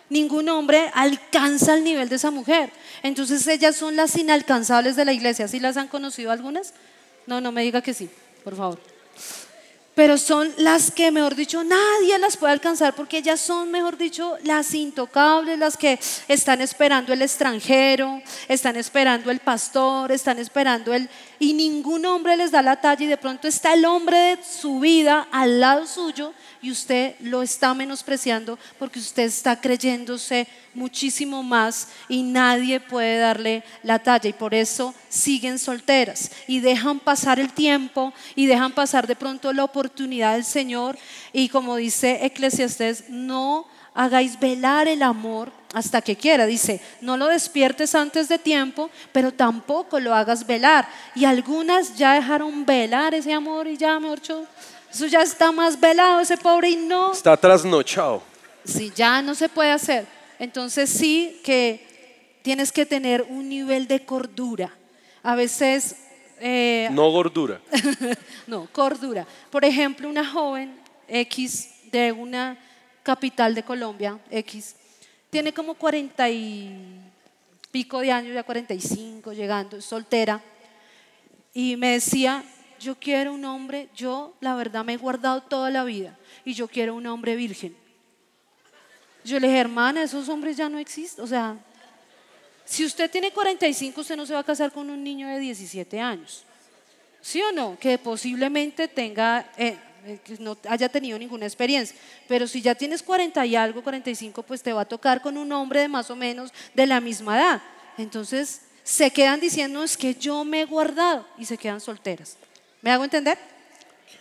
Ningún 0.09 0.49
hombre 0.49 0.91
alcanza 0.93 1.73
el 1.75 1.85
nivel 1.85 2.09
de 2.09 2.17
esa 2.17 2.31
mujer. 2.31 2.69
Entonces 3.01 3.47
ellas 3.47 3.77
son 3.77 3.95
las 3.95 4.17
inalcanzables 4.17 4.97
de 4.97 5.05
la 5.05 5.13
iglesia. 5.13 5.47
¿Sí 5.47 5.61
las 5.61 5.77
han 5.77 5.87
conocido 5.87 6.31
algunas? 6.31 6.73
No, 7.27 7.39
no 7.39 7.53
me 7.53 7.61
diga 7.61 7.81
que 7.81 7.93
sí, 7.93 8.09
por 8.43 8.55
favor. 8.55 8.90
Pero 9.93 10.17
son 10.17 10.49
las 10.57 10.89
que, 10.89 11.11
mejor 11.11 11.35
dicho, 11.35 11.65
nadie 11.65 12.17
las 12.17 12.37
puede 12.37 12.53
alcanzar 12.53 12.95
porque 12.95 13.17
ellas 13.17 13.41
son, 13.41 13.69
mejor 13.69 13.97
dicho, 13.97 14.37
las 14.43 14.73
intocables, 14.73 15.59
las 15.59 15.75
que 15.75 15.99
están 16.29 16.61
esperando 16.61 17.11
el 17.11 17.21
extranjero, 17.21 18.21
están 18.47 18.77
esperando 18.77 19.29
el 19.31 19.39
pastor, 19.39 20.11
están 20.13 20.39
esperando 20.39 20.93
el... 20.93 21.09
Y 21.39 21.53
ningún 21.53 22.05
hombre 22.05 22.37
les 22.37 22.51
da 22.51 22.61
la 22.61 22.79
talla 22.79 23.03
y 23.03 23.07
de 23.07 23.17
pronto 23.17 23.47
está 23.47 23.73
el 23.73 23.83
hombre 23.83 24.17
de 24.17 24.39
su 24.43 24.79
vida 24.79 25.27
al 25.31 25.59
lado 25.59 25.85
suyo 25.85 26.33
y 26.61 26.71
usted 26.71 27.15
lo 27.19 27.41
está 27.41 27.73
menospreciando 27.73 28.59
porque 28.77 28.99
usted 28.99 29.23
está 29.23 29.59
creyéndose 29.59 30.47
muchísimo 30.75 31.41
más 31.41 31.87
y 32.07 32.21
nadie 32.21 32.79
puede 32.79 33.17
darle 33.17 33.63
la 33.81 33.97
talla 33.97 34.29
y 34.29 34.33
por 34.33 34.53
eso 34.53 34.93
siguen 35.09 35.57
solteras 35.57 36.31
y 36.47 36.59
dejan 36.59 36.99
pasar 36.99 37.39
el 37.39 37.51
tiempo 37.51 38.13
y 38.35 38.45
dejan 38.45 38.71
pasar 38.71 39.07
de 39.07 39.15
pronto 39.15 39.51
la 39.51 39.63
oportunidad 39.63 39.80
del 39.89 40.43
Señor 40.43 40.97
y 41.33 41.49
como 41.49 41.75
dice 41.75 42.25
Eclesiastés, 42.25 43.09
no 43.09 43.65
hagáis 43.93 44.39
velar 44.39 44.87
el 44.87 45.03
amor 45.03 45.51
hasta 45.73 46.01
que 46.01 46.15
quiera. 46.15 46.45
Dice, 46.45 46.81
no 47.01 47.17
lo 47.17 47.27
despiertes 47.27 47.95
antes 47.95 48.27
de 48.29 48.37
tiempo, 48.37 48.89
pero 49.11 49.33
tampoco 49.33 49.99
lo 49.99 50.13
hagas 50.13 50.45
velar. 50.45 50.87
Y 51.15 51.25
algunas 51.25 51.95
ya 51.95 52.13
dejaron 52.13 52.65
velar 52.65 53.13
ese 53.13 53.33
amor 53.33 53.67
y 53.67 53.77
ya, 53.77 53.99
mejor 53.99 54.19
dicho, 54.19 54.45
eso 54.91 55.07
ya 55.07 55.21
está 55.21 55.51
más 55.51 55.79
velado, 55.79 56.19
ese 56.19 56.37
pobre 56.37 56.71
y 56.71 56.75
no. 56.75 57.13
Está 57.13 57.37
trasnochado. 57.37 58.21
Sí, 58.65 58.91
ya 58.95 59.21
no 59.21 59.33
se 59.35 59.49
puede 59.49 59.71
hacer. 59.71 60.05
Entonces 60.39 60.89
sí 60.89 61.39
que 61.43 62.39
tienes 62.41 62.71
que 62.71 62.85
tener 62.85 63.21
un 63.29 63.47
nivel 63.47 63.87
de 63.87 64.03
cordura. 64.05 64.73
A 65.23 65.35
veces, 65.35 65.95
eh, 66.41 66.89
No 66.91 67.11
gordura. 67.11 67.61
no, 68.47 68.67
cordura. 68.71 69.25
Por 69.49 69.63
ejemplo, 69.63 70.09
una 70.09 70.25
joven 70.25 70.75
X 71.07 71.69
de 71.91 72.11
una 72.11 72.57
capital 73.03 73.53
de 73.53 73.63
Colombia, 73.63 74.19
X, 74.29 74.75
tiene 75.29 75.53
como 75.53 75.75
40 75.75 76.29
y 76.29 76.99
pico 77.71 77.99
de 77.99 78.11
años, 78.11 78.33
ya 78.33 78.43
45, 78.43 79.33
llegando, 79.33 79.81
soltera, 79.81 80.41
y 81.53 81.77
me 81.77 81.93
decía, 81.93 82.43
yo 82.79 82.95
quiero 82.95 83.33
un 83.33 83.45
hombre, 83.45 83.89
yo 83.95 84.33
la 84.41 84.55
verdad 84.55 84.83
me 84.83 84.93
he 84.93 84.97
guardado 84.97 85.41
toda 85.41 85.69
la 85.69 85.83
vida, 85.83 86.17
y 86.43 86.53
yo 86.53 86.67
quiero 86.67 86.95
un 86.95 87.05
hombre 87.07 87.35
virgen. 87.35 87.75
Yo 89.23 89.39
le 89.39 89.47
dije, 89.47 89.59
hermana, 89.59 90.03
esos 90.03 90.27
hombres 90.29 90.57
ya 90.57 90.67
no 90.67 90.79
existen, 90.79 91.23
o 91.23 91.27
sea, 91.27 91.57
si 92.71 92.85
usted 92.85 93.11
tiene 93.11 93.31
45, 93.31 93.99
usted 93.99 94.15
no 94.15 94.25
se 94.25 94.33
va 94.33 94.39
a 94.39 94.45
casar 94.45 94.71
con 94.71 94.89
un 94.89 95.03
niño 95.03 95.27
de 95.27 95.39
17 95.39 95.99
años. 95.99 96.45
¿Sí 97.19 97.41
o 97.41 97.51
no? 97.51 97.77
Que 97.77 97.97
posiblemente 97.97 98.87
tenga, 98.87 99.51
eh, 99.57 99.75
que 100.23 100.37
no 100.39 100.57
haya 100.69 100.87
tenido 100.87 101.19
ninguna 101.19 101.45
experiencia. 101.45 101.97
Pero 102.29 102.47
si 102.47 102.61
ya 102.61 102.73
tienes 102.73 103.03
40 103.03 103.45
y 103.45 103.57
algo, 103.57 103.83
45, 103.83 104.43
pues 104.43 104.63
te 104.63 104.71
va 104.71 104.81
a 104.81 104.85
tocar 104.85 105.21
con 105.21 105.35
un 105.35 105.51
hombre 105.51 105.81
de 105.81 105.89
más 105.89 106.09
o 106.11 106.15
menos 106.15 106.53
de 106.73 106.87
la 106.87 107.01
misma 107.01 107.37
edad. 107.37 107.61
Entonces 107.97 108.61
se 108.83 109.11
quedan 109.11 109.41
diciendo, 109.41 109.83
es 109.83 109.97
que 109.97 110.15
yo 110.15 110.45
me 110.45 110.61
he 110.61 110.65
guardado 110.65 111.27
y 111.37 111.43
se 111.43 111.57
quedan 111.57 111.81
solteras. 111.81 112.37
¿Me 112.81 112.89
hago 112.89 113.03
entender? 113.03 113.37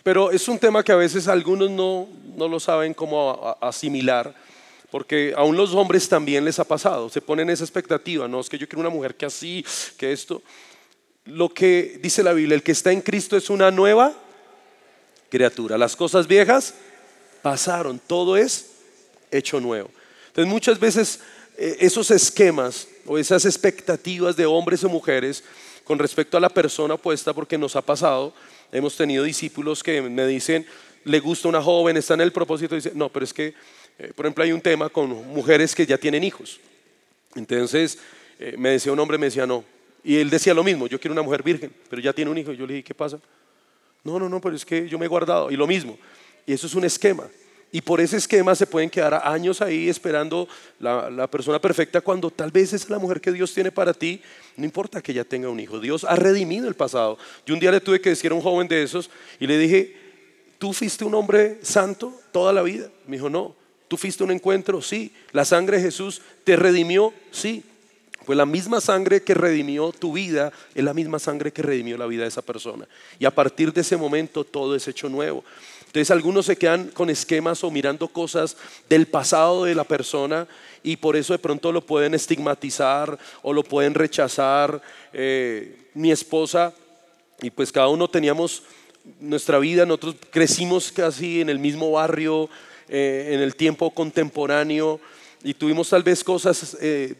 Pero 0.03 0.29
es 0.29 0.45
un 0.49 0.59
tema 0.59 0.83
que 0.83 0.91
a 0.91 0.97
veces 0.97 1.29
algunos 1.29 1.71
no, 1.71 2.09
no 2.35 2.49
lo 2.49 2.59
saben 2.59 2.93
cómo 2.93 3.55
asimilar, 3.61 4.35
porque 4.91 5.33
aún 5.35 5.55
los 5.55 5.73
hombres 5.73 6.07
también 6.09 6.43
les 6.43 6.59
ha 6.59 6.65
pasado, 6.65 7.09
se 7.09 7.21
ponen 7.21 7.49
esa 7.49 7.63
expectativa, 7.63 8.27
no 8.27 8.41
es 8.41 8.49
que 8.49 8.57
yo 8.57 8.67
quiero 8.67 8.81
una 8.81 8.89
mujer 8.89 9.15
que 9.15 9.25
así, 9.25 9.65
que 9.97 10.11
esto. 10.11 10.43
Lo 11.25 11.49
que 11.49 11.99
dice 12.01 12.23
la 12.23 12.33
Biblia, 12.33 12.55
el 12.55 12.63
que 12.63 12.73
está 12.73 12.91
en 12.91 13.01
Cristo 13.01 13.37
es 13.37 13.49
una 13.49 13.71
nueva 13.71 14.13
criatura. 15.29 15.77
Las 15.77 15.95
cosas 15.95 16.27
viejas 16.27 16.75
pasaron, 17.41 17.99
todo 18.05 18.35
es 18.35 18.71
hecho 19.31 19.61
nuevo. 19.61 19.89
Entonces 20.27 20.51
muchas 20.51 20.79
veces 20.79 21.21
eh, 21.57 21.77
esos 21.79 22.11
esquemas 22.11 22.87
o 23.05 23.17
esas 23.17 23.45
expectativas 23.45 24.35
de 24.35 24.45
hombres 24.45 24.83
o 24.83 24.89
mujeres 24.89 25.43
con 25.85 25.99
respecto 25.99 26.37
a 26.37 26.41
la 26.41 26.49
persona 26.49 26.95
opuesta, 26.95 27.33
porque 27.33 27.57
nos 27.57 27.75
ha 27.75 27.81
pasado, 27.81 28.33
hemos 28.71 28.95
tenido 28.95 29.23
discípulos 29.23 29.83
que 29.83 30.01
me 30.01 30.27
dicen, 30.27 30.65
le 31.03 31.19
gusta 31.19 31.47
una 31.47 31.61
joven, 31.61 31.97
está 31.97 32.13
en 32.13 32.21
el 32.21 32.31
propósito, 32.31 32.75
dice, 32.75 32.91
no, 32.93 33.09
pero 33.09 33.25
es 33.25 33.33
que, 33.33 33.53
eh, 34.01 34.11
por 34.15 34.25
ejemplo, 34.25 34.43
hay 34.43 34.51
un 34.51 34.61
tema 34.61 34.89
con 34.89 35.09
mujeres 35.27 35.75
que 35.75 35.85
ya 35.85 35.95
tienen 35.95 36.23
hijos. 36.23 36.59
Entonces 37.35 37.99
eh, 38.39 38.55
me 38.57 38.69
decía 38.69 38.91
un 38.91 38.99
hombre, 38.99 39.19
me 39.19 39.27
decía 39.27 39.45
no. 39.45 39.63
Y 40.03 40.17
él 40.17 40.31
decía 40.31 40.55
lo 40.55 40.63
mismo, 40.63 40.87
yo 40.87 40.99
quiero 40.99 41.13
una 41.13 41.21
mujer 41.21 41.43
virgen, 41.43 41.71
pero 41.87 42.01
ya 42.01 42.11
tiene 42.11 42.31
un 42.31 42.37
hijo. 42.39 42.51
Yo 42.51 42.65
le 42.65 42.73
dije, 42.73 42.83
¿qué 42.83 42.95
pasa? 42.95 43.19
No, 44.03 44.17
no, 44.17 44.27
no, 44.27 44.41
pero 44.41 44.55
es 44.55 44.65
que 44.65 44.89
yo 44.89 44.97
me 44.97 45.05
he 45.05 45.07
guardado. 45.07 45.51
Y 45.51 45.55
lo 45.55 45.67
mismo. 45.67 45.99
Y 46.47 46.53
eso 46.53 46.65
es 46.65 46.73
un 46.73 46.83
esquema. 46.83 47.29
Y 47.71 47.81
por 47.81 48.01
ese 48.01 48.17
esquema 48.17 48.55
se 48.55 48.65
pueden 48.65 48.89
quedar 48.89 49.21
años 49.23 49.61
ahí 49.61 49.87
esperando 49.87 50.47
la, 50.79 51.11
la, 51.11 51.29
persona 51.29 51.61
perfecta 51.61 52.01
cuando 52.01 52.31
tal 52.31 52.49
vez 52.49 52.73
es 52.73 52.89
la 52.89 52.97
mujer 52.97 53.21
que 53.21 53.31
Dios 53.31 53.53
tiene 53.53 53.71
para 53.71 53.93
ti. 53.93 54.19
No 54.57 54.65
importa 54.65 54.99
que 54.99 55.11
ella 55.11 55.23
tenga 55.23 55.47
un 55.47 55.59
hijo. 55.59 55.79
Dios 55.79 56.03
ha 56.05 56.15
redimido 56.15 56.67
el 56.67 56.73
pasado. 56.73 57.19
Yo 57.45 57.53
un 57.53 57.59
día 57.59 57.71
le 57.71 57.79
tuve 57.79 58.01
que 58.01 58.09
decir 58.09 58.31
a 58.31 58.33
un 58.33 58.41
joven 58.41 58.67
de 58.67 58.81
esos 58.81 59.11
y 59.39 59.45
le 59.45 59.59
dije, 59.59 59.95
¿tú 60.57 60.73
fuiste 60.73 61.05
un 61.05 61.13
hombre 61.13 61.59
santo 61.61 62.19
toda 62.31 62.51
la 62.51 62.63
vida? 62.63 62.89
Me 63.05 63.17
dijo, 63.17 63.29
no. 63.29 63.60
¿Tú 63.91 63.97
fuiste 63.97 64.23
un 64.23 64.31
encuentro? 64.31 64.81
Sí. 64.81 65.11
¿La 65.33 65.43
sangre 65.43 65.75
de 65.75 65.83
Jesús 65.83 66.21
te 66.45 66.55
redimió? 66.55 67.13
Sí. 67.29 67.61
Pues 68.25 68.37
la 68.37 68.45
misma 68.45 68.79
sangre 68.79 69.21
que 69.21 69.33
redimió 69.33 69.91
tu 69.91 70.13
vida 70.13 70.53
es 70.73 70.81
la 70.81 70.93
misma 70.93 71.19
sangre 71.19 71.51
que 71.51 71.61
redimió 71.61 71.97
la 71.97 72.05
vida 72.05 72.21
de 72.21 72.29
esa 72.29 72.41
persona. 72.41 72.87
Y 73.19 73.25
a 73.25 73.31
partir 73.31 73.73
de 73.73 73.81
ese 73.81 73.97
momento 73.97 74.45
todo 74.45 74.77
es 74.77 74.87
hecho 74.87 75.09
nuevo. 75.09 75.43
Entonces 75.79 76.09
algunos 76.09 76.45
se 76.45 76.55
quedan 76.55 76.87
con 76.91 77.09
esquemas 77.09 77.65
o 77.65 77.69
mirando 77.69 78.07
cosas 78.07 78.55
del 78.87 79.07
pasado 79.07 79.65
de 79.65 79.75
la 79.75 79.83
persona 79.83 80.47
y 80.83 80.95
por 80.95 81.17
eso 81.17 81.33
de 81.33 81.39
pronto 81.39 81.73
lo 81.73 81.85
pueden 81.85 82.13
estigmatizar 82.13 83.19
o 83.41 83.51
lo 83.51 83.61
pueden 83.61 83.93
rechazar. 83.93 84.81
Eh, 85.11 85.89
mi 85.95 86.13
esposa, 86.13 86.73
y 87.41 87.49
pues 87.49 87.73
cada 87.73 87.89
uno 87.89 88.09
teníamos 88.09 88.63
nuestra 89.19 89.59
vida, 89.59 89.85
nosotros 89.85 90.15
crecimos 90.29 90.93
casi 90.93 91.41
en 91.41 91.49
el 91.49 91.59
mismo 91.59 91.91
barrio, 91.91 92.49
eh, 92.91 93.31
en 93.31 93.39
el 93.39 93.55
tiempo 93.55 93.89
contemporáneo 93.89 94.99
y 95.43 95.55
tuvimos 95.55 95.89
tal 95.89 96.03
vez 96.03 96.23
cosas... 96.23 96.77
Eh, 96.79 97.15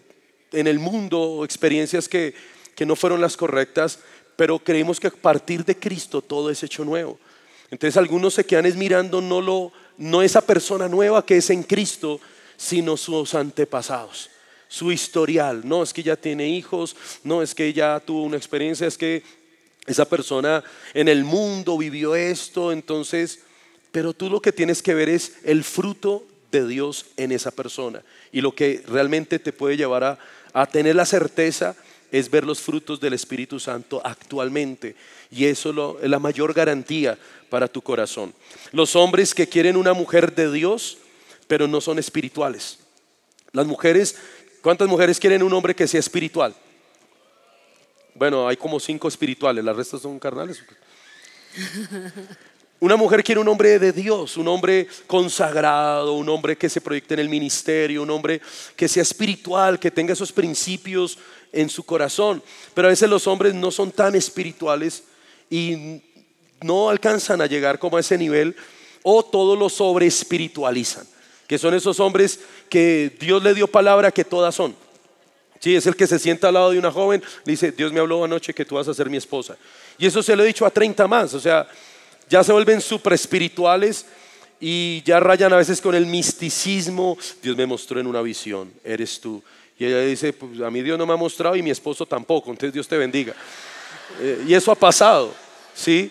en 0.51 0.67
el 0.67 0.79
mundo 0.79 1.43
experiencias 1.43 2.07
que, 2.07 2.33
que 2.75 2.85
no 2.85 2.95
fueron 2.95 3.21
las 3.21 3.37
correctas, 3.37 3.99
pero 4.35 4.59
creemos 4.59 4.99
que 4.99 5.07
a 5.07 5.11
partir 5.11 5.65
de 5.65 5.77
Cristo 5.77 6.21
todo 6.21 6.49
es 6.49 6.63
hecho 6.63 6.83
nuevo. 6.83 7.19
Entonces 7.69 7.97
algunos 7.97 8.33
se 8.33 8.45
quedan 8.45 8.65
es 8.65 8.75
mirando 8.75 9.21
no, 9.21 9.41
lo, 9.41 9.71
no 9.97 10.21
esa 10.21 10.41
persona 10.41 10.89
nueva 10.89 11.25
que 11.25 11.37
es 11.37 11.49
en 11.49 11.63
Cristo, 11.63 12.19
sino 12.57 12.97
sus 12.97 13.33
antepasados, 13.33 14.29
su 14.67 14.91
historial. 14.91 15.61
No 15.63 15.83
es 15.83 15.93
que 15.93 16.03
ya 16.03 16.15
tiene 16.15 16.49
hijos, 16.49 16.95
no 17.23 17.41
es 17.41 17.55
que 17.55 17.71
ya 17.71 17.99
tuvo 17.99 18.23
una 18.23 18.37
experiencia, 18.37 18.87
es 18.87 18.97
que 18.97 19.23
esa 19.87 20.05
persona 20.05 20.63
en 20.93 21.07
el 21.07 21.23
mundo 21.23 21.77
vivió 21.77 22.15
esto, 22.15 22.71
entonces, 22.71 23.39
pero 23.91 24.13
tú 24.13 24.29
lo 24.29 24.41
que 24.41 24.51
tienes 24.51 24.81
que 24.81 24.93
ver 24.93 25.09
es 25.09 25.37
el 25.43 25.63
fruto 25.63 26.25
de 26.51 26.67
Dios 26.67 27.05
en 27.17 27.31
esa 27.31 27.51
persona 27.51 28.03
y 28.31 28.41
lo 28.41 28.53
que 28.53 28.83
realmente 28.87 29.39
te 29.39 29.53
puede 29.53 29.77
llevar 29.77 30.19
a, 30.53 30.65
tener 30.67 30.95
la 30.95 31.05
certeza 31.05 31.75
es 32.11 32.29
ver 32.29 32.45
los 32.45 32.59
frutos 32.59 32.99
del 32.99 33.13
Espíritu 33.13 33.57
Santo 33.59 34.01
actualmente. 34.03 34.95
Y 35.29 35.45
eso 35.45 35.97
es 36.01 36.09
la 36.09 36.19
mayor 36.19 36.53
garantía 36.53 37.17
para 37.49 37.69
tu 37.69 37.81
corazón. 37.81 38.33
Los 38.73 38.97
hombres 38.97 39.33
que 39.33 39.47
quieren 39.47 39.77
una 39.77 39.93
mujer 39.93 40.35
de 40.35 40.51
Dios, 40.51 40.97
pero 41.47 41.69
no 41.69 41.79
son 41.79 41.99
espirituales. 41.99 42.79
Las 43.53 43.65
mujeres, 43.65 44.17
¿cuántas 44.61 44.89
mujeres 44.89 45.19
quieren 45.19 45.41
un 45.41 45.53
hombre 45.53 45.73
que 45.73 45.87
sea 45.87 46.01
espiritual? 46.01 46.53
Bueno, 48.13 48.45
hay 48.47 48.57
como 48.57 48.77
cinco 48.79 49.07
espirituales, 49.07 49.63
las 49.63 49.75
restas 49.75 50.01
son 50.01 50.19
carnales. 50.19 50.61
Una 52.81 52.95
mujer 52.95 53.23
quiere 53.23 53.39
un 53.39 53.47
hombre 53.47 53.77
de 53.77 53.91
Dios, 53.91 54.37
un 54.37 54.47
hombre 54.47 54.87
consagrado, 55.05 56.13
un 56.13 56.27
hombre 56.29 56.57
que 56.57 56.67
se 56.67 56.81
proyecte 56.81 57.13
en 57.13 57.19
el 57.19 57.29
ministerio, 57.29 58.01
un 58.01 58.09
hombre 58.09 58.41
que 58.75 58.87
sea 58.87 59.03
espiritual, 59.03 59.79
que 59.79 59.91
tenga 59.91 60.13
esos 60.13 60.31
principios 60.31 61.19
en 61.51 61.69
su 61.69 61.83
corazón. 61.83 62.41
Pero 62.73 62.87
a 62.87 62.89
veces 62.89 63.07
los 63.07 63.27
hombres 63.27 63.53
no 63.53 63.69
son 63.69 63.91
tan 63.91 64.15
espirituales 64.15 65.03
y 65.47 66.01
no 66.63 66.89
alcanzan 66.89 67.39
a 67.41 67.45
llegar 67.45 67.77
como 67.77 67.97
a 67.97 67.99
ese 67.99 68.17
nivel 68.17 68.55
o 69.03 69.23
todos 69.23 69.59
lo 69.59 69.69
sobre 69.69 70.07
espiritualizan, 70.07 71.05
que 71.45 71.59
son 71.59 71.75
esos 71.75 71.99
hombres 71.99 72.39
que 72.67 73.15
Dios 73.19 73.43
le 73.43 73.53
dio 73.53 73.67
palabra 73.67 74.09
que 74.09 74.25
todas 74.25 74.55
son. 74.55 74.75
Sí, 75.59 75.75
es 75.75 75.85
el 75.85 75.95
que 75.95 76.07
se 76.07 76.17
sienta 76.17 76.47
al 76.47 76.55
lado 76.55 76.71
de 76.71 76.79
una 76.79 76.91
joven, 76.91 77.21
le 77.45 77.51
dice, 77.51 77.71
Dios 77.71 77.93
me 77.93 77.99
habló 77.99 78.23
anoche 78.23 78.55
que 78.55 78.65
tú 78.65 78.73
vas 78.73 78.87
a 78.87 78.93
ser 78.95 79.07
mi 79.07 79.17
esposa. 79.17 79.55
Y 79.99 80.07
eso 80.07 80.23
se 80.23 80.35
lo 80.35 80.41
he 80.41 80.47
dicho 80.47 80.65
a 80.65 80.71
30 80.71 81.07
más, 81.07 81.35
o 81.35 81.39
sea, 81.39 81.67
ya 82.31 82.45
se 82.45 82.53
vuelven 82.53 82.79
super 82.79 83.11
espirituales 83.11 84.05
y 84.57 85.03
ya 85.03 85.19
rayan 85.19 85.51
a 85.51 85.57
veces 85.57 85.81
con 85.81 85.93
el 85.93 86.05
misticismo. 86.05 87.17
Dios 87.43 87.57
me 87.57 87.65
mostró 87.65 87.99
en 87.99 88.07
una 88.07 88.21
visión, 88.21 88.71
eres 88.85 89.19
tú. 89.19 89.43
Y 89.77 89.85
ella 89.85 89.99
dice, 89.99 90.31
pues 90.31 90.61
a 90.61 90.71
mí 90.71 90.81
Dios 90.81 90.97
no 90.97 91.05
me 91.05 91.11
ha 91.11 91.17
mostrado 91.17 91.57
y 91.57 91.61
mi 91.61 91.71
esposo 91.71 92.05
tampoco, 92.05 92.49
entonces 92.49 92.71
Dios 92.71 92.87
te 92.87 92.97
bendiga. 92.97 93.35
Eh, 94.21 94.45
y 94.47 94.53
eso 94.53 94.71
ha 94.71 94.75
pasado, 94.75 95.33
¿sí? 95.75 96.09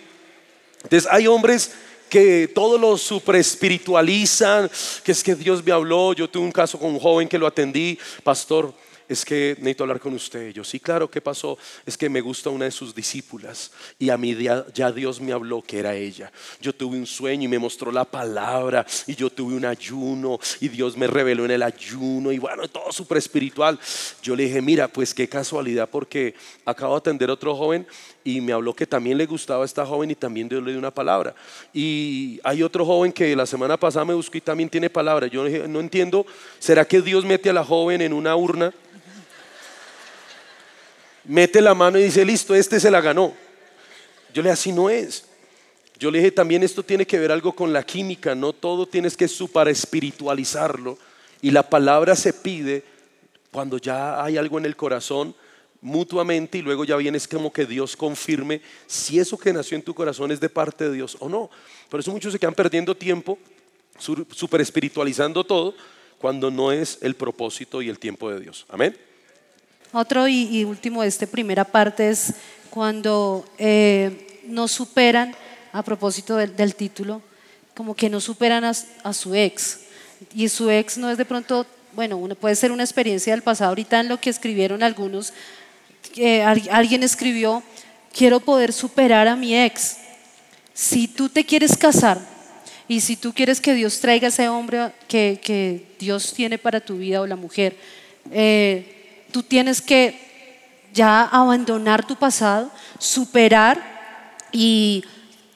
Entonces 0.83 1.09
hay 1.11 1.27
hombres 1.27 1.73
que 2.11 2.49
todo 2.49 2.77
lo 2.77 2.99
super 2.99 3.37
espiritualizan, 3.37 4.71
que 5.03 5.13
es 5.13 5.25
que 5.25 5.35
Dios 5.35 5.65
me 5.65 5.73
habló. 5.73 6.13
Yo 6.13 6.29
tuve 6.29 6.45
un 6.45 6.53
caso 6.53 6.79
con 6.79 6.91
un 6.91 6.99
joven 6.99 7.29
que 7.29 7.39
lo 7.39 7.47
atendí, 7.47 7.99
pastor 8.23 8.75
es 9.11 9.25
que 9.25 9.57
necesito 9.59 9.83
hablar 9.83 9.99
con 9.99 10.15
usted. 10.15 10.53
Yo, 10.53 10.63
sí, 10.63 10.79
claro, 10.79 11.11
¿qué 11.11 11.21
pasó? 11.21 11.59
Es 11.85 11.99
que 11.99 12.09
me 12.09 12.21
gusta 12.21 12.49
una 12.49 12.67
de 12.67 12.71
sus 12.71 12.95
discípulas 12.95 13.73
y 13.99 14.09
a 14.09 14.17
mí 14.17 14.37
ya, 14.37 14.93
Dios 14.93 15.21
me 15.21 15.33
habló 15.33 15.63
que 15.63 15.81
era 15.81 15.97
ella. 15.97 16.31
Yo 16.61 16.73
tuve 16.73 16.97
un 16.97 17.07
sueño 17.07 17.47
y 17.47 17.49
me 17.49 17.59
mostró 17.59 17.91
la 17.91 18.05
palabra 18.05 18.87
y 19.09 19.17
yo 19.17 19.29
tuve 19.29 19.55
un 19.55 19.65
ayuno 19.65 20.39
y 20.61 20.69
Dios 20.69 20.97
me 20.97 21.09
reveló 21.09 21.45
en 21.45 21.51
el 21.51 21.65
ayuno 21.65 22.31
y 22.31 22.39
bueno, 22.39 22.69
todo 22.69 22.93
súper 22.93 23.19
espiritual. 23.19 23.81
Yo 24.23 24.37
le 24.37 24.45
dije, 24.45 24.63
mira, 24.63 24.87
pues 24.87 25.13
qué 25.13 25.29
casualidad 25.29 25.89
porque 25.91 26.37
acabo 26.65 26.95
de 26.95 26.99
atender 26.99 27.31
a 27.31 27.33
otro 27.33 27.57
joven 27.57 27.85
y 28.23 28.41
me 28.41 28.53
habló 28.53 28.75
que 28.75 28.87
también 28.87 29.19
le 29.19 29.27
gustaba 29.27 29.65
a 29.65 29.67
esta 29.67 29.85
joven 29.85 30.13
y 30.13 30.15
también 30.15 30.49
Dios 30.49 30.63
le 30.63 30.71
dio 30.71 30.79
una 30.79 30.95
palabra. 30.95 31.35
Y 31.73 32.39
hay 32.45 32.63
otro 32.63 32.87
joven 32.87 33.13
que 33.13 33.35
la 33.35 33.47
semana 33.47 33.77
pasada 33.77 34.05
me 34.05 34.15
buscó 34.15 34.39
y 34.39 34.41
también 34.41 34.69
tiene 34.69 34.89
palabra. 34.89 35.27
Yo 35.27 35.49
no 35.67 35.81
entiendo, 35.81 36.25
¿será 36.61 36.85
que 36.85 37.03
Dios 37.03 37.25
mete 37.25 37.51
a 37.51 37.53
la 37.53 37.65
joven 37.65 38.03
en 38.03 38.13
una 38.13 38.37
urna? 38.37 38.73
Mete 41.31 41.61
la 41.61 41.75
mano 41.75 41.97
y 41.97 42.03
dice, 42.03 42.25
listo, 42.25 42.57
este 42.57 42.81
se 42.81 42.91
la 42.91 43.01
ganó. 43.01 43.33
Yo 44.35 44.43
le 44.43 44.49
dije, 44.49 44.53
así 44.53 44.73
no 44.73 44.91
es. 44.91 45.25
Yo 45.97 46.11
le 46.11 46.19
dije, 46.19 46.33
también 46.33 46.65
esto 46.65 46.83
tiene 46.83 47.07
que 47.07 47.21
ver 47.21 47.31
algo 47.31 47.53
con 47.53 47.73
la 47.73 47.85
química, 47.85 48.35
no 48.35 48.53
todo 48.53 48.85
tienes 48.87 49.17
que 49.17 49.29
super 49.29 49.69
espiritualizarlo. 49.69 50.99
Y 51.41 51.53
la 51.53 51.63
palabra 51.63 52.17
se 52.17 52.33
pide 52.33 52.83
cuando 53.53 53.79
ya 53.79 54.25
hay 54.25 54.39
algo 54.39 54.59
en 54.59 54.67
el 54.67 54.75
corazón 54.75 55.35
mutuamente 55.81 56.59
y 56.59 56.63
luego 56.63 56.85
ya 56.85 56.97
vienes 56.97 57.29
como 57.29 57.53
que 57.53 57.65
Dios 57.65 57.97
confirme 57.97 58.61
si 58.89 59.21
eso 59.21 59.39
que 59.39 59.53
nació 59.53 59.77
en 59.77 59.83
tu 59.83 59.95
corazón 59.95 60.33
es 60.33 60.41
de 60.41 60.49
parte 60.49 60.89
de 60.89 60.95
Dios 60.95 61.17
o 61.21 61.29
no. 61.29 61.49
Por 61.89 62.01
eso 62.01 62.11
muchos 62.11 62.33
se 62.33 62.41
quedan 62.41 62.55
perdiendo 62.55 62.97
tiempo, 62.97 63.39
super 63.99 64.61
espiritualizando 64.61 65.45
todo, 65.45 65.75
cuando 66.19 66.51
no 66.51 66.73
es 66.73 66.99
el 67.03 67.15
propósito 67.15 67.81
y 67.83 67.89
el 67.89 68.01
tiempo 68.01 68.31
de 68.31 68.41
Dios. 68.41 68.67
Amén. 68.69 69.10
Otro 69.93 70.29
y, 70.29 70.65
último 70.65 71.03
de 71.03 71.09
esta 71.09 71.27
primera 71.27 71.65
parte 71.65 72.11
es 72.11 72.35
cuando 72.71 73.45
eh, 73.59 74.41
no 74.47 74.69
superan, 74.69 75.35
a 75.73 75.83
propósito 75.83 76.37
del, 76.37 76.75
título, 76.77 77.23
como 77.75 77.97
que 77.97 78.09
no 78.09 78.21
superan 78.21 78.65
a, 78.65 79.13
su 79.13 79.35
ex. 79.35 79.81
Y 80.33 80.49
su 80.49 80.71
ex 80.71 80.97
no 80.97 81.11
es 81.11 81.19
de 81.19 81.25
pronto, 81.25 81.67
bueno, 81.93 82.19
puede 82.37 82.55
ser 82.55 82.71
una 82.71 82.85
experiencia 82.85 83.33
del 83.33 83.43
pasado. 83.43 83.71
Ahorita 83.71 83.99
en 83.99 84.09
lo 84.09 84.21
que 84.21 84.31
escribieron 84.31 84.85
algunos, 84.85 85.33
alguien 86.71 87.03
escribió, 87.03 87.63
quiero 88.17 88.39
poder 88.39 88.73
superar 88.73 89.27
a 89.27 89.35
mi 89.35 89.57
ex. 89.57 89.97
Si 90.73 91.09
tú 91.09 91.29
te 91.29 91.45
quieres 91.45 91.77
casar 91.77 92.21
y 92.87 93.01
si 93.01 93.17
tú 93.17 93.33
quieres 93.33 93.61
que 93.61 93.75
Dios 93.75 93.99
traiga 93.99 94.29
ese 94.29 94.49
hombre 94.49 94.93
que, 95.09 95.41
que 95.43 95.87
Dios 95.99 96.33
tiene 96.33 96.59
para 96.59 96.81
tu 96.81 96.99
vida 96.99 97.21
o 97.21 97.27
la 97.27 97.37
mujer, 97.37 97.77
eh, 98.31 99.00
Tú 99.31 99.43
tienes 99.43 99.81
que 99.81 100.31
ya 100.93 101.23
abandonar 101.25 102.07
tu 102.07 102.17
pasado, 102.17 102.71
superar 102.99 103.81
y 104.53 105.05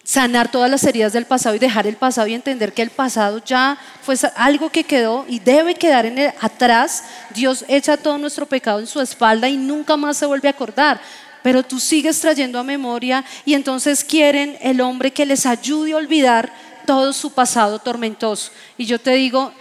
sanar 0.04 0.50
todas 0.50 0.70
las 0.70 0.84
heridas 0.84 1.14
del 1.14 1.24
pasado 1.24 1.56
y 1.56 1.58
dejar 1.58 1.86
el 1.86 1.96
pasado 1.96 2.28
y 2.28 2.34
entender 2.34 2.74
que 2.74 2.82
el 2.82 2.90
pasado 2.90 3.42
ya 3.44 3.78
fue 4.02 4.14
algo 4.36 4.68
que 4.70 4.84
quedó 4.84 5.24
y 5.28 5.38
debe 5.38 5.74
quedar 5.74 6.06
atrás. 6.40 7.04
Dios 7.34 7.64
echa 7.68 7.96
todo 7.96 8.18
nuestro 8.18 8.46
pecado 8.46 8.78
en 8.78 8.86
su 8.86 9.00
espalda 9.00 9.48
y 9.48 9.56
nunca 9.56 9.96
más 9.96 10.18
se 10.18 10.26
vuelve 10.26 10.48
a 10.48 10.52
acordar. 10.52 11.00
Pero 11.42 11.62
tú 11.62 11.80
sigues 11.80 12.20
trayendo 12.20 12.58
a 12.58 12.62
memoria 12.62 13.24
y 13.44 13.54
entonces 13.54 14.04
quieren 14.04 14.56
el 14.60 14.80
hombre 14.80 15.10
que 15.10 15.26
les 15.26 15.46
ayude 15.46 15.92
a 15.92 15.96
olvidar 15.96 16.52
todo 16.86 17.12
su 17.12 17.32
pasado 17.32 17.78
tormentoso. 17.78 18.50
Y 18.76 18.84
yo 18.84 18.98
te 18.98 19.12
digo, 19.12 19.52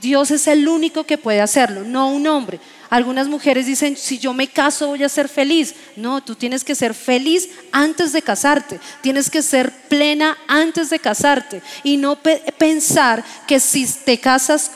Dios 0.00 0.32
es 0.32 0.48
el 0.48 0.66
único 0.66 1.04
que 1.04 1.18
puede 1.18 1.40
hacerlo, 1.40 1.84
no 1.84 2.08
un 2.08 2.26
hombre. 2.26 2.58
Algunas 2.92 3.26
mujeres 3.26 3.64
dicen, 3.64 3.96
si 3.96 4.18
yo 4.18 4.34
me 4.34 4.48
caso 4.48 4.88
voy 4.88 5.02
a 5.02 5.08
ser 5.08 5.26
feliz. 5.26 5.74
No, 5.96 6.22
tú 6.22 6.34
tienes 6.34 6.62
que 6.62 6.74
ser 6.74 6.92
feliz 6.92 7.48
antes 7.72 8.12
de 8.12 8.20
casarte. 8.20 8.78
Tienes 9.00 9.30
que 9.30 9.40
ser 9.40 9.72
plena 9.88 10.36
antes 10.46 10.90
de 10.90 10.98
casarte. 10.98 11.62
Y 11.84 11.96
no 11.96 12.18
pensar 12.58 13.24
que 13.48 13.60
si 13.60 13.86
te 13.86 14.18
casas 14.18 14.72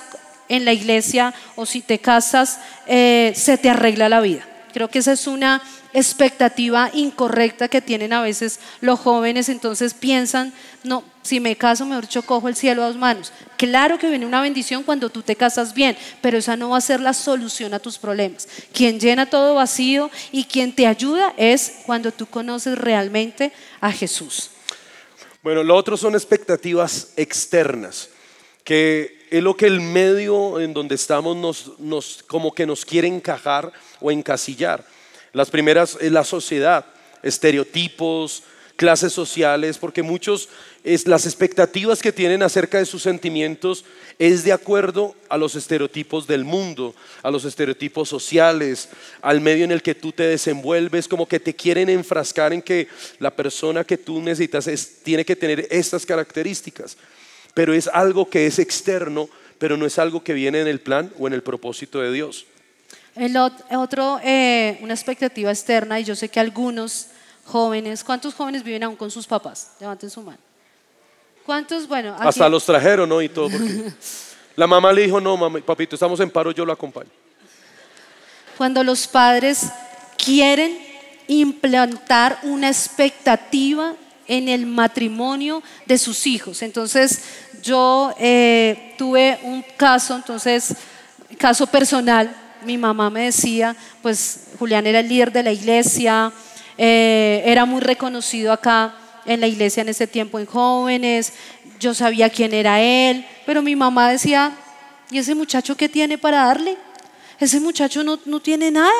en 0.48 0.64
la 0.64 0.72
iglesia 0.72 1.34
o 1.56 1.66
si 1.66 1.82
te 1.82 1.98
casas, 1.98 2.58
eh, 2.86 3.34
se 3.36 3.58
te 3.58 3.68
arregla 3.68 4.08
la 4.08 4.22
vida. 4.22 4.46
Creo 4.76 4.88
que 4.88 4.98
esa 4.98 5.12
es 5.12 5.26
una 5.26 5.62
expectativa 5.94 6.90
incorrecta 6.92 7.66
que 7.66 7.80
tienen 7.80 8.12
a 8.12 8.20
veces 8.20 8.60
los 8.82 9.00
jóvenes, 9.00 9.48
entonces 9.48 9.94
piensan, 9.94 10.52
no, 10.84 11.02
si 11.22 11.40
me 11.40 11.56
caso, 11.56 11.86
mejor 11.86 12.04
cojo 12.26 12.46
el 12.46 12.56
cielo 12.56 12.82
a 12.82 12.88
dos 12.88 12.96
manos. 12.98 13.32
Claro 13.56 13.98
que 13.98 14.10
viene 14.10 14.26
una 14.26 14.42
bendición 14.42 14.82
cuando 14.82 15.08
tú 15.08 15.22
te 15.22 15.34
casas 15.34 15.72
bien, 15.72 15.96
pero 16.20 16.36
esa 16.36 16.58
no 16.58 16.68
va 16.68 16.76
a 16.76 16.82
ser 16.82 17.00
la 17.00 17.14
solución 17.14 17.72
a 17.72 17.78
tus 17.78 17.96
problemas. 17.96 18.48
Quien 18.74 19.00
llena 19.00 19.30
todo 19.30 19.54
vacío 19.54 20.10
y 20.30 20.44
quien 20.44 20.74
te 20.74 20.86
ayuda 20.86 21.32
es 21.38 21.76
cuando 21.86 22.12
tú 22.12 22.26
conoces 22.26 22.76
realmente 22.76 23.52
a 23.80 23.90
Jesús. 23.90 24.50
Bueno, 25.42 25.64
lo 25.64 25.74
otro 25.74 25.96
son 25.96 26.12
expectativas 26.12 27.14
externas, 27.16 28.10
que 28.62 29.26
es 29.30 29.42
lo 29.42 29.56
que 29.56 29.68
el 29.68 29.80
medio 29.80 30.60
en 30.60 30.74
donde 30.74 30.96
estamos 30.96 31.34
nos, 31.34 31.78
nos 31.78 32.22
como 32.24 32.52
que 32.52 32.66
nos 32.66 32.84
quiere 32.84 33.08
encajar 33.08 33.72
encasillar. 34.10 34.84
Las 35.32 35.50
primeras 35.50 35.98
es 36.00 36.12
la 36.12 36.24
sociedad, 36.24 36.86
estereotipos, 37.22 38.42
clases 38.76 39.12
sociales, 39.12 39.78
porque 39.78 40.02
muchos 40.02 40.48
es, 40.84 41.08
las 41.08 41.26
expectativas 41.26 42.00
que 42.00 42.12
tienen 42.12 42.42
acerca 42.42 42.78
de 42.78 42.86
sus 42.86 43.02
sentimientos 43.02 43.84
es 44.18 44.44
de 44.44 44.52
acuerdo 44.52 45.14
a 45.28 45.36
los 45.36 45.56
estereotipos 45.56 46.26
del 46.26 46.44
mundo, 46.44 46.94
a 47.22 47.30
los 47.30 47.44
estereotipos 47.44 48.08
sociales, 48.08 48.90
al 49.22 49.40
medio 49.40 49.64
en 49.64 49.72
el 49.72 49.82
que 49.82 49.94
tú 49.94 50.12
te 50.12 50.24
desenvuelves, 50.24 51.08
como 51.08 51.26
que 51.26 51.40
te 51.40 51.54
quieren 51.54 51.88
enfrascar 51.88 52.52
en 52.52 52.62
que 52.62 52.88
la 53.18 53.34
persona 53.34 53.84
que 53.84 53.98
tú 53.98 54.20
necesitas 54.22 54.68
tiene 55.02 55.24
que 55.24 55.36
tener 55.36 55.66
estas 55.70 56.06
características, 56.06 56.96
pero 57.54 57.74
es 57.74 57.88
algo 57.88 58.28
que 58.28 58.46
es 58.46 58.58
externo, 58.58 59.28
pero 59.58 59.76
no 59.76 59.86
es 59.86 59.98
algo 59.98 60.22
que 60.22 60.34
viene 60.34 60.60
en 60.60 60.68
el 60.68 60.80
plan 60.80 61.12
o 61.18 61.26
en 61.26 61.32
el 61.32 61.42
propósito 61.42 62.00
de 62.00 62.12
Dios. 62.12 62.46
El 63.16 63.36
otro, 63.36 64.20
eh, 64.22 64.78
una 64.82 64.92
expectativa 64.92 65.50
externa, 65.50 65.98
y 65.98 66.04
yo 66.04 66.14
sé 66.14 66.28
que 66.28 66.38
algunos 66.38 67.06
jóvenes, 67.46 68.04
¿cuántos 68.04 68.34
jóvenes 68.34 68.62
viven 68.62 68.82
aún 68.82 68.96
con 68.96 69.10
sus 69.10 69.26
papás? 69.26 69.70
Levanten 69.80 70.10
su 70.10 70.20
mano. 70.20 70.38
¿Cuántos? 71.46 71.88
Bueno, 71.88 72.14
hasta 72.18 72.48
los 72.48 72.66
trajeron, 72.66 73.08
¿no? 73.08 73.22
Y 73.22 73.30
todo. 73.30 73.48
la 74.56 74.66
mamá 74.66 74.92
le 74.92 75.02
dijo, 75.02 75.20
no, 75.20 75.38
papito, 75.62 75.96
estamos 75.96 76.20
en 76.20 76.30
paro, 76.30 76.50
yo 76.50 76.66
lo 76.66 76.72
acompaño. 76.72 77.08
Cuando 78.58 78.84
los 78.84 79.06
padres 79.06 79.70
quieren 80.22 80.78
implantar 81.28 82.38
una 82.42 82.68
expectativa 82.68 83.94
en 84.28 84.48
el 84.48 84.66
matrimonio 84.66 85.62
de 85.86 85.98
sus 85.98 86.26
hijos. 86.26 86.62
Entonces, 86.62 87.22
yo 87.62 88.12
eh, 88.18 88.94
tuve 88.98 89.38
un 89.42 89.64
caso, 89.76 90.16
entonces, 90.16 90.74
caso 91.38 91.66
personal, 91.66 92.34
mi 92.64 92.78
mamá 92.78 93.10
me 93.10 93.24
decía, 93.24 93.76
pues 94.02 94.48
Julián 94.58 94.86
era 94.86 95.00
el 95.00 95.08
líder 95.08 95.32
de 95.32 95.42
la 95.42 95.52
iglesia, 95.52 96.32
eh, 96.78 97.42
era 97.44 97.64
muy 97.64 97.80
reconocido 97.80 98.52
acá 98.52 98.94
en 99.24 99.40
la 99.40 99.46
iglesia 99.46 99.80
en 99.80 99.88
ese 99.88 100.06
tiempo 100.06 100.38
en 100.38 100.46
jóvenes, 100.46 101.32
yo 101.80 101.94
sabía 101.94 102.30
quién 102.30 102.54
era 102.54 102.80
él, 102.80 103.26
pero 103.44 103.62
mi 103.62 103.76
mamá 103.76 104.10
decía, 104.10 104.52
¿y 105.10 105.18
ese 105.18 105.34
muchacho 105.34 105.76
qué 105.76 105.88
tiene 105.88 106.18
para 106.18 106.44
darle? 106.44 106.76
Ese 107.38 107.60
muchacho 107.60 108.02
no, 108.02 108.18
no 108.24 108.40
tiene 108.40 108.70
nada. 108.70 108.90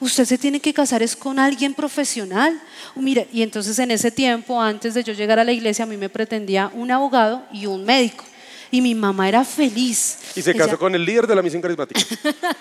Usted 0.00 0.26
se 0.26 0.38
tiene 0.38 0.60
que 0.60 0.72
casar 0.72 1.02
es 1.02 1.16
con 1.16 1.38
alguien 1.38 1.74
profesional. 1.74 2.60
Mire, 2.94 3.26
y 3.32 3.42
entonces 3.42 3.78
en 3.78 3.90
ese 3.90 4.10
tiempo, 4.10 4.60
antes 4.60 4.94
de 4.94 5.02
yo 5.02 5.12
llegar 5.12 5.38
a 5.38 5.44
la 5.44 5.52
iglesia, 5.52 5.84
a 5.84 5.86
mí 5.86 5.96
me 5.96 6.08
pretendía 6.08 6.70
un 6.74 6.90
abogado 6.90 7.44
y 7.52 7.66
un 7.66 7.84
médico. 7.84 8.24
Y 8.70 8.80
mi 8.80 8.94
mamá 8.94 9.28
era 9.28 9.44
feliz. 9.44 10.18
Y 10.36 10.42
se 10.42 10.54
casó 10.54 10.78
con 10.78 10.94
el 10.94 11.04
líder 11.04 11.26
de 11.26 11.34
la 11.34 11.42
misión 11.42 11.62
carismática. 11.62 12.00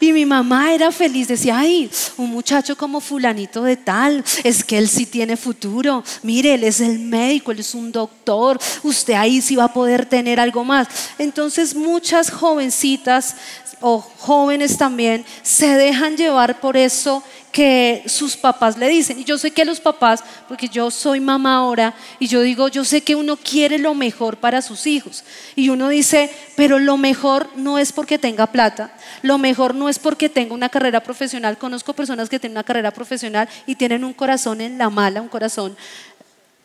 Y 0.00 0.12
mi 0.12 0.24
mamá 0.24 0.72
era 0.72 0.92
feliz, 0.92 1.26
decía, 1.26 1.58
ay, 1.58 1.90
un 2.16 2.30
muchacho 2.30 2.76
como 2.76 3.00
fulanito 3.00 3.64
de 3.64 3.76
tal, 3.76 4.24
es 4.44 4.62
que 4.62 4.78
él 4.78 4.88
sí 4.88 5.06
tiene 5.06 5.36
futuro. 5.36 6.04
Mire, 6.22 6.54
él 6.54 6.64
es 6.64 6.80
el 6.80 7.00
médico, 7.00 7.50
él 7.50 7.58
es 7.58 7.74
un 7.74 7.90
doctor, 7.90 8.58
usted 8.84 9.14
ahí 9.14 9.40
sí 9.40 9.56
va 9.56 9.64
a 9.64 9.72
poder 9.72 10.06
tener 10.06 10.38
algo 10.38 10.62
más. 10.62 10.86
Entonces 11.18 11.74
muchas 11.74 12.30
jovencitas 12.30 13.34
o 13.80 14.00
jóvenes 14.00 14.76
también 14.76 15.24
se 15.42 15.68
dejan 15.76 16.16
llevar 16.16 16.60
por 16.60 16.76
eso 16.76 17.22
que 17.52 18.04
sus 18.06 18.36
papás 18.36 18.76
le 18.76 18.88
dicen. 18.88 19.18
Y 19.18 19.24
yo 19.24 19.38
sé 19.38 19.50
que 19.50 19.64
los 19.64 19.80
papás, 19.80 20.22
porque 20.46 20.68
yo 20.68 20.90
soy 20.90 21.20
mamá 21.20 21.56
ahora, 21.56 21.94
y 22.18 22.26
yo 22.26 22.42
digo, 22.42 22.68
yo 22.68 22.84
sé 22.84 23.00
que 23.00 23.16
uno 23.16 23.36
quiere 23.36 23.78
lo 23.78 23.94
mejor 23.94 24.36
para 24.36 24.62
sus 24.62 24.86
hijos. 24.86 25.24
Y 25.56 25.68
uno 25.70 25.88
dice, 25.88 26.30
pero 26.56 26.78
lo 26.78 26.96
mejor 26.96 27.48
no 27.56 27.78
es 27.78 27.92
porque 27.92 28.18
tenga 28.18 28.46
plata, 28.46 28.92
lo 29.22 29.38
mejor 29.38 29.74
no 29.74 29.88
es 29.88 29.98
porque 29.98 30.28
tenga 30.28 30.54
una 30.54 30.68
carrera 30.68 31.02
profesional. 31.02 31.58
Conozco 31.58 31.94
personas 31.94 32.28
que 32.28 32.38
tienen 32.38 32.56
una 32.56 32.64
carrera 32.64 32.90
profesional 32.90 33.48
y 33.66 33.74
tienen 33.74 34.04
un 34.04 34.12
corazón 34.12 34.60
en 34.60 34.78
la 34.78 34.90
mala, 34.90 35.22
un 35.22 35.28
corazón 35.28 35.76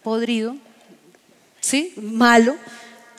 podrido, 0.03 0.55
¿sí? 1.59 1.93
Malo 1.95 2.55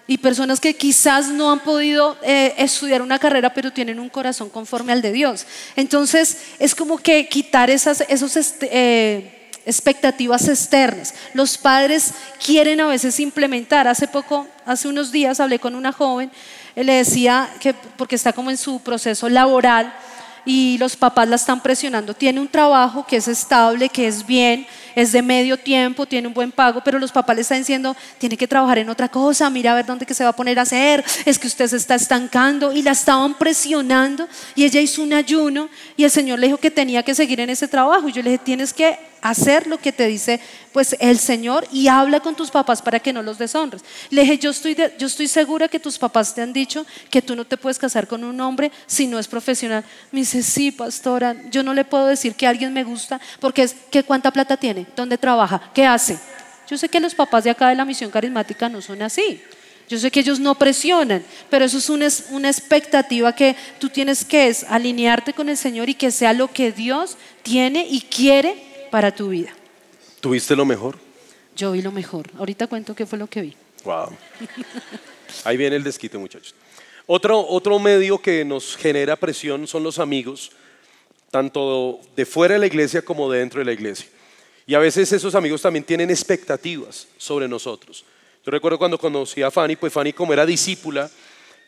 y 0.07 0.19
personas 0.19 0.61
que 0.61 0.75
quizás 0.75 1.29
no 1.29 1.51
han 1.51 1.61
podido 1.61 2.17
eh, 2.23 2.55
estudiar 2.59 3.01
una 3.01 3.19
carrera, 3.19 3.55
pero 3.55 3.73
tienen 3.73 3.99
un 3.99 4.09
corazón 4.09 4.51
conforme 4.51 4.93
al 4.93 5.03
de 5.03 5.13
Dios. 5.13 5.47
Entonces, 5.77 6.39
es 6.59 6.75
como 6.75 6.99
que 6.99 7.29
quitar 7.29 7.71
esas 7.71 8.03
esos 8.09 8.37
este, 8.37 8.69
eh, 8.71 9.51
expectativas 9.65 10.49
externas. 10.49 11.15
Los 11.33 11.57
padres 11.57 12.13
quieren 12.45 12.81
a 12.81 12.87
veces 12.87 13.19
implementar. 13.21 13.89
Hace 13.89 14.07
poco, 14.07 14.47
hace 14.67 14.89
unos 14.89 15.11
días, 15.11 15.41
hablé 15.41 15.59
con 15.59 15.75
una 15.75 15.93
joven, 15.93 16.31
le 16.77 16.93
decía 16.93 17.49
que, 17.61 17.73
porque 17.73 18.17
está 18.17 18.33
como 18.33 18.51
en 18.51 18.57
su 18.57 18.81
proceso 18.81 19.29
laboral, 19.29 19.95
y 20.45 20.79
los 20.79 20.97
papás 20.97 21.29
la 21.29 21.37
están 21.37 21.61
presionando. 21.61 22.15
Tiene 22.15 22.41
un 22.41 22.49
trabajo 22.49 23.07
que 23.07 23.17
es 23.17 23.29
estable, 23.29 23.89
que 23.89 24.07
es 24.07 24.27
bien, 24.27 24.67
es 24.95 25.13
de 25.13 25.23
medio 25.23 25.57
tiempo, 25.59 26.07
tiene 26.07 26.29
un 26.29 26.35
buen 26.35 26.53
pago, 26.53 26.81
pero 26.85 26.99
los 26.99 27.13
papás 27.13 27.37
le 27.37 27.43
están 27.43 27.59
diciendo, 27.59 27.97
tiene 28.19 28.37
que 28.37 28.47
trabajar 28.47 28.79
en 28.79 28.89
otra 28.89 29.09
cosa, 29.09 29.51
mira 29.51 29.73
a 29.73 29.75
ver 29.75 29.87
dónde 29.87 30.07
que 30.07 30.15
se 30.15 30.25
va 30.25 30.31
a 30.31 30.37
poner 30.37 30.59
a 30.59 30.63
hacer, 30.63 31.05
es 31.25 31.39
que 31.39 31.47
usted 31.47 31.67
se 31.67 31.77
está 31.77 31.95
estancando 31.95 32.73
y 32.73 32.83
la 32.83 32.93
estaban 32.93 33.35
presionando 33.35 34.29
y 34.55 34.65
ella 34.65 34.81
hizo 34.81 35.03
un 35.03 35.13
ayuno 35.13 35.69
y 35.97 36.05
el 36.05 36.11
Señor 36.11 36.39
le 36.39 36.47
dijo 36.47 36.59
que 36.59 36.71
tenía 36.71 37.03
que 37.03 37.15
seguir 37.15 37.41
en 37.41 37.51
ese 37.51 37.69
trabajo 37.69 38.09
y 38.09 38.13
yo 38.13 38.23
le 38.23 38.31
dije, 38.31 38.43
tienes 38.45 38.73
que 38.73 38.99
hacer 39.25 39.67
lo 39.67 39.79
que 39.79 39.91
te 39.91 40.07
dice 40.07 40.39
pues 40.71 40.95
el 41.01 41.19
Señor 41.19 41.67
y 41.73 41.89
habla 41.89 42.21
con 42.21 42.35
tus 42.35 42.51
papás 42.51 42.83
para 42.83 43.01
que 43.01 43.11
no 43.11 43.23
los 43.23 43.39
deshonres. 43.39 43.83
Le 44.11 44.21
dije, 44.21 44.37
yo 44.37 44.51
estoy, 44.51 44.77
yo 44.99 45.07
estoy 45.07 45.29
segura 45.29 45.67
que 45.67 45.81
tus 45.81 45.99
papás 45.99 46.35
te 46.35 46.43
han 46.43 46.53
dicho 46.53 46.85
que 47.11 47.23
tú 47.23 47.35
no 47.35 47.47
te 47.47 47.57
puedes 47.57 47.79
casar 47.79 48.07
con 48.07 48.23
un 48.23 48.39
hombre 48.43 48.71
si 48.87 49.07
no 49.07 49.19
es 49.19 49.27
profesional. 49.27 49.83
Me 50.13 50.21
dice, 50.21 50.43
sí, 50.43 50.71
pastora, 50.71 51.35
yo 51.51 51.63
no 51.63 51.73
le 51.73 51.87
puedo 51.87 52.07
decir 52.07 52.35
que 52.35 52.47
alguien 52.47 52.75
me 52.75 52.85
gusta 52.85 53.19
porque 53.41 53.63
es 53.63 53.75
que 53.91 54.03
cuánta 54.03 54.31
plata 54.31 54.59
tiene, 54.59 54.87
dónde 54.95 55.17
trabaja, 55.17 55.71
qué 55.73 55.87
hace. 55.87 56.19
Yo 56.69 56.77
sé 56.77 56.91
que 56.91 57.01
los 57.01 57.15
papás 57.15 57.45
de 57.45 57.51
acá 57.51 57.71
de 57.71 57.77
la 57.77 57.87
misión 57.87 58.11
carismática 58.11 58.69
no 58.69 58.83
son 58.83 59.01
así. 59.01 59.41
Yo 59.89 59.99
sé 59.99 60.11
que 60.11 60.21
ellos 60.21 60.39
no 60.39 60.55
presionan, 60.55 61.25
pero 61.49 61.65
eso 61.65 61.79
es 61.79 61.89
una, 61.89 62.09
una, 62.31 62.49
expectativa 62.51 63.35
que 63.35 63.57
tú 63.79 63.89
tienes 63.89 64.25
que 64.25 64.49
es 64.49 64.65
alinearte 64.65 65.33
con 65.33 65.49
el 65.49 65.57
Señor 65.57 65.89
y 65.89 65.95
que 65.95 66.11
sea 66.11 66.35
lo 66.35 66.49
que 66.49 66.73
Dios 66.73 67.17
tiene 67.43 67.87
y 67.89 68.03
quiere 68.03 68.74
para 68.95 69.13
tu 69.13 69.31
vida. 69.31 69.53
¿Tuviste 70.21 70.55
lo 70.55 70.65
mejor? 70.65 70.97
Yo 71.57 71.73
vi 71.73 71.83
lo 71.83 71.91
mejor. 71.91 72.31
Ahorita 72.39 72.69
cuento 72.69 72.95
qué 72.95 73.07
fue 73.07 73.19
lo 73.19 73.27
que 73.27 73.41
vi. 73.41 73.57
Wow. 73.83 74.17
Ahí 75.43 75.57
viene 75.57 75.75
el 75.75 75.83
desquite, 75.83 76.17
muchachos. 76.17 76.55
Otro, 77.09 77.45
otro 77.45 77.81
medio 77.81 78.19
que 78.19 78.45
nos 78.45 78.77
genera 78.77 79.17
presión 79.17 79.67
son 79.67 79.83
los 79.83 79.99
amigos, 79.99 80.53
tanto 81.33 81.99
de 82.15 82.25
fuera 82.25 82.55
de 82.55 82.61
la 82.61 82.67
iglesia 82.67 83.03
como 83.03 83.29
de 83.33 83.41
dentro 83.41 83.59
de 83.59 83.65
la 83.65 83.73
iglesia. 83.73 84.07
Y 84.65 84.77
a 84.77 84.79
veces 84.79 85.11
esos 85.11 85.35
amigos 85.35 85.61
también 85.61 85.85
tienen 85.85 86.09
expectativas 86.09 87.09
sobre 87.17 87.49
nosotros. 87.49 88.05
Yo 88.47 88.53
recuerdo 88.53 88.79
cuando 88.79 88.97
conocí 88.97 89.43
a 89.43 89.51
Fanny, 89.51 89.75
pues 89.75 89.93
Fanny 89.93 90.13
como 90.13 90.33
era 90.33 90.47
discípula, 90.47 91.11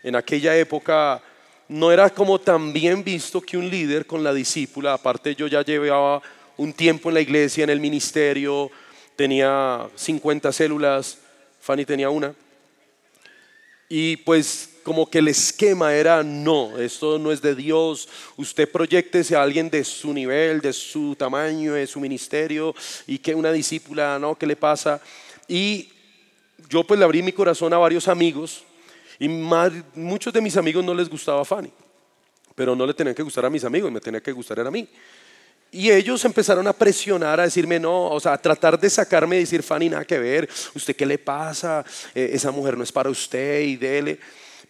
en 0.04 0.14
aquella 0.14 0.56
época 0.56 1.20
no 1.66 1.90
era 1.90 2.08
como 2.08 2.38
tan 2.38 2.72
bien 2.72 3.02
visto 3.02 3.40
que 3.40 3.58
un 3.58 3.68
líder 3.68 4.06
con 4.06 4.22
la 4.22 4.32
discípula, 4.32 4.92
aparte 4.92 5.34
yo 5.34 5.48
ya 5.48 5.62
llevaba 5.62 6.22
un 6.56 6.72
tiempo 6.72 7.08
en 7.08 7.14
la 7.14 7.20
iglesia, 7.20 7.64
en 7.64 7.70
el 7.70 7.80
ministerio, 7.80 8.70
tenía 9.16 9.88
50 9.94 10.52
células, 10.52 11.18
Fanny 11.60 11.84
tenía 11.84 12.10
una. 12.10 12.34
Y 13.88 14.16
pues 14.18 14.70
como 14.82 15.10
que 15.10 15.18
el 15.18 15.28
esquema 15.28 15.94
era, 15.94 16.22
no, 16.22 16.78
esto 16.78 17.18
no 17.18 17.32
es 17.32 17.42
de 17.42 17.56
Dios, 17.56 18.08
usted 18.36 18.70
proyectese 18.70 19.34
a 19.34 19.42
alguien 19.42 19.68
de 19.68 19.82
su 19.82 20.12
nivel, 20.12 20.60
de 20.60 20.72
su 20.72 21.16
tamaño, 21.16 21.72
de 21.72 21.88
su 21.88 21.98
ministerio, 21.98 22.72
y 23.06 23.18
que 23.18 23.34
una 23.34 23.50
discípula, 23.50 24.16
¿no? 24.20 24.36
¿Qué 24.36 24.46
le 24.46 24.54
pasa? 24.54 25.00
Y 25.48 25.88
yo 26.68 26.84
pues 26.84 26.98
le 26.98 27.04
abrí 27.04 27.20
mi 27.20 27.32
corazón 27.32 27.72
a 27.72 27.78
varios 27.78 28.06
amigos, 28.06 28.62
y 29.18 29.28
muchos 29.28 30.32
de 30.32 30.40
mis 30.40 30.56
amigos 30.56 30.84
no 30.84 30.94
les 30.94 31.08
gustaba 31.08 31.44
Fanny, 31.44 31.72
pero 32.54 32.76
no 32.76 32.86
le 32.86 32.94
tenían 32.94 33.14
que 33.14 33.24
gustar 33.24 33.44
a 33.44 33.50
mis 33.50 33.64
amigos, 33.64 33.90
me 33.90 34.00
tenía 34.00 34.20
que 34.20 34.30
gustar 34.30 34.60
a 34.60 34.70
mí. 34.70 34.88
Y 35.72 35.90
ellos 35.90 36.24
empezaron 36.24 36.66
a 36.66 36.72
presionar, 36.72 37.40
a 37.40 37.44
decirme, 37.44 37.78
no, 37.78 38.10
o 38.10 38.20
sea, 38.20 38.34
a 38.34 38.38
tratar 38.38 38.78
de 38.78 38.88
sacarme 38.88 39.36
y 39.36 39.40
decir, 39.40 39.62
Fanny, 39.62 39.90
nada 39.90 40.04
que 40.04 40.18
ver, 40.18 40.48
¿usted 40.74 40.96
qué 40.96 41.04
le 41.04 41.18
pasa? 41.18 41.84
Eh, 42.14 42.30
esa 42.32 42.50
mujer 42.50 42.76
no 42.78 42.84
es 42.84 42.92
para 42.92 43.10
usted 43.10 43.60
y 43.60 43.76
dele. 43.76 44.18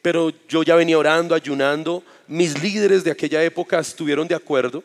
Pero 0.03 0.33
yo 0.49 0.63
ya 0.63 0.75
venía 0.75 0.99
orando, 0.99 1.35
ayunando. 1.35 2.03
Mis 2.27 2.61
líderes 2.63 3.05
de 3.05 3.11
aquella 3.11 3.43
época 3.43 3.79
estuvieron 3.79 4.27
de 4.27 4.35
acuerdo 4.35 4.83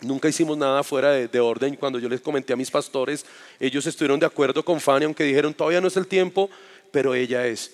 Nunca 0.00 0.28
hicimos 0.28 0.56
nada 0.56 0.84
fuera 0.84 1.10
de, 1.10 1.26
de, 1.26 1.40
orden. 1.40 1.74
Cuando 1.74 1.98
yo 1.98 2.08
les 2.08 2.20
comenté 2.20 2.52
a 2.52 2.56
mis 2.56 2.70
pastores, 2.70 3.26
ellos 3.58 3.84
estuvieron 3.86 4.20
de 4.20 4.26
acuerdo 4.26 4.64
con 4.64 4.80
Fanny, 4.80 5.04
aunque 5.04 5.24
dijeron 5.24 5.52
todavía 5.52 5.80
no 5.80 5.88
es 5.88 5.96
el 5.96 6.06
tiempo, 6.06 6.48
pero 6.92 7.14
ella 7.14 7.46
es. 7.46 7.72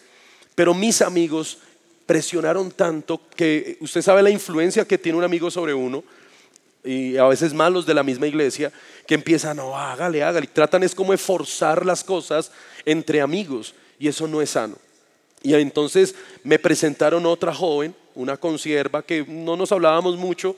Pero 0.54 0.72
mis 0.72 1.02
amigos 1.02 1.58
presionaron 2.06 2.70
tanto 2.70 3.20
que 3.37 3.76
usted 3.80 4.00
sabe 4.00 4.22
la 4.22 4.30
influencia 4.30 4.87
que 4.87 4.96
tiene 4.96 5.18
un 5.18 5.24
amigo 5.24 5.50
sobre 5.50 5.74
uno 5.74 6.02
y 6.85 7.16
a 7.16 7.25
veces 7.25 7.55
malos 7.55 7.87
de 7.87 7.94
la 7.94 8.03
misma 8.03 8.27
iglesia 8.27 8.70
que 9.07 9.14
empiezan, 9.14 9.57
no, 9.57 9.77
hágale, 9.77 10.23
hágale. 10.23 10.44
Y 10.44 10.49
tratan 10.49 10.83
es 10.83 10.94
como 10.94 11.12
de 11.12 11.18
forzar 11.18 11.85
las 11.85 12.05
cosas 12.05 12.53
entre 12.85 13.20
amigos 13.20 13.75
y 13.99 14.09
eso 14.09 14.29
no 14.29 14.42
es 14.42 14.51
sano. 14.51 14.77
Y 15.42 15.55
entonces 15.55 16.14
me 16.42 16.59
presentaron 16.59 17.27
otra 17.27 17.55
joven, 17.55 17.94
una 18.14 18.37
consierva 18.37 19.03
que 19.03 19.25
no 19.27 19.57
nos 19.57 19.73
hablábamos 19.73 20.16
mucho, 20.16 20.57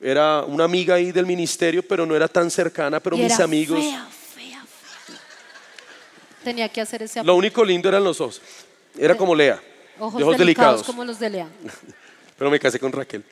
era 0.00 0.42
una 0.42 0.64
amiga 0.64 0.94
ahí 0.94 1.10
del 1.10 1.26
ministerio, 1.26 1.82
pero 1.82 2.06
no 2.06 2.14
era 2.14 2.28
tan 2.28 2.50
cercana, 2.50 3.00
pero 3.00 3.16
mis 3.16 3.38
amigos... 3.40 3.80
Fea, 3.80 4.08
fea, 4.34 4.64
fea. 4.64 5.20
Tenía 6.44 6.68
que 6.68 6.80
hacer 6.80 7.02
ese 7.02 7.24
Lo 7.24 7.34
único 7.34 7.64
lindo 7.64 7.88
eran 7.88 8.04
los 8.04 8.20
ojos. 8.20 8.40
Era 8.96 9.16
como 9.16 9.34
Lea. 9.34 9.60
Ojos, 9.98 10.22
ojos 10.22 10.38
delicados, 10.38 10.84
como 10.84 11.04
los 11.04 11.18
de 11.18 11.30
Lea. 11.30 11.48
pero 12.38 12.50
me 12.50 12.60
casé 12.60 12.78
con 12.78 12.92
Raquel, 12.92 13.24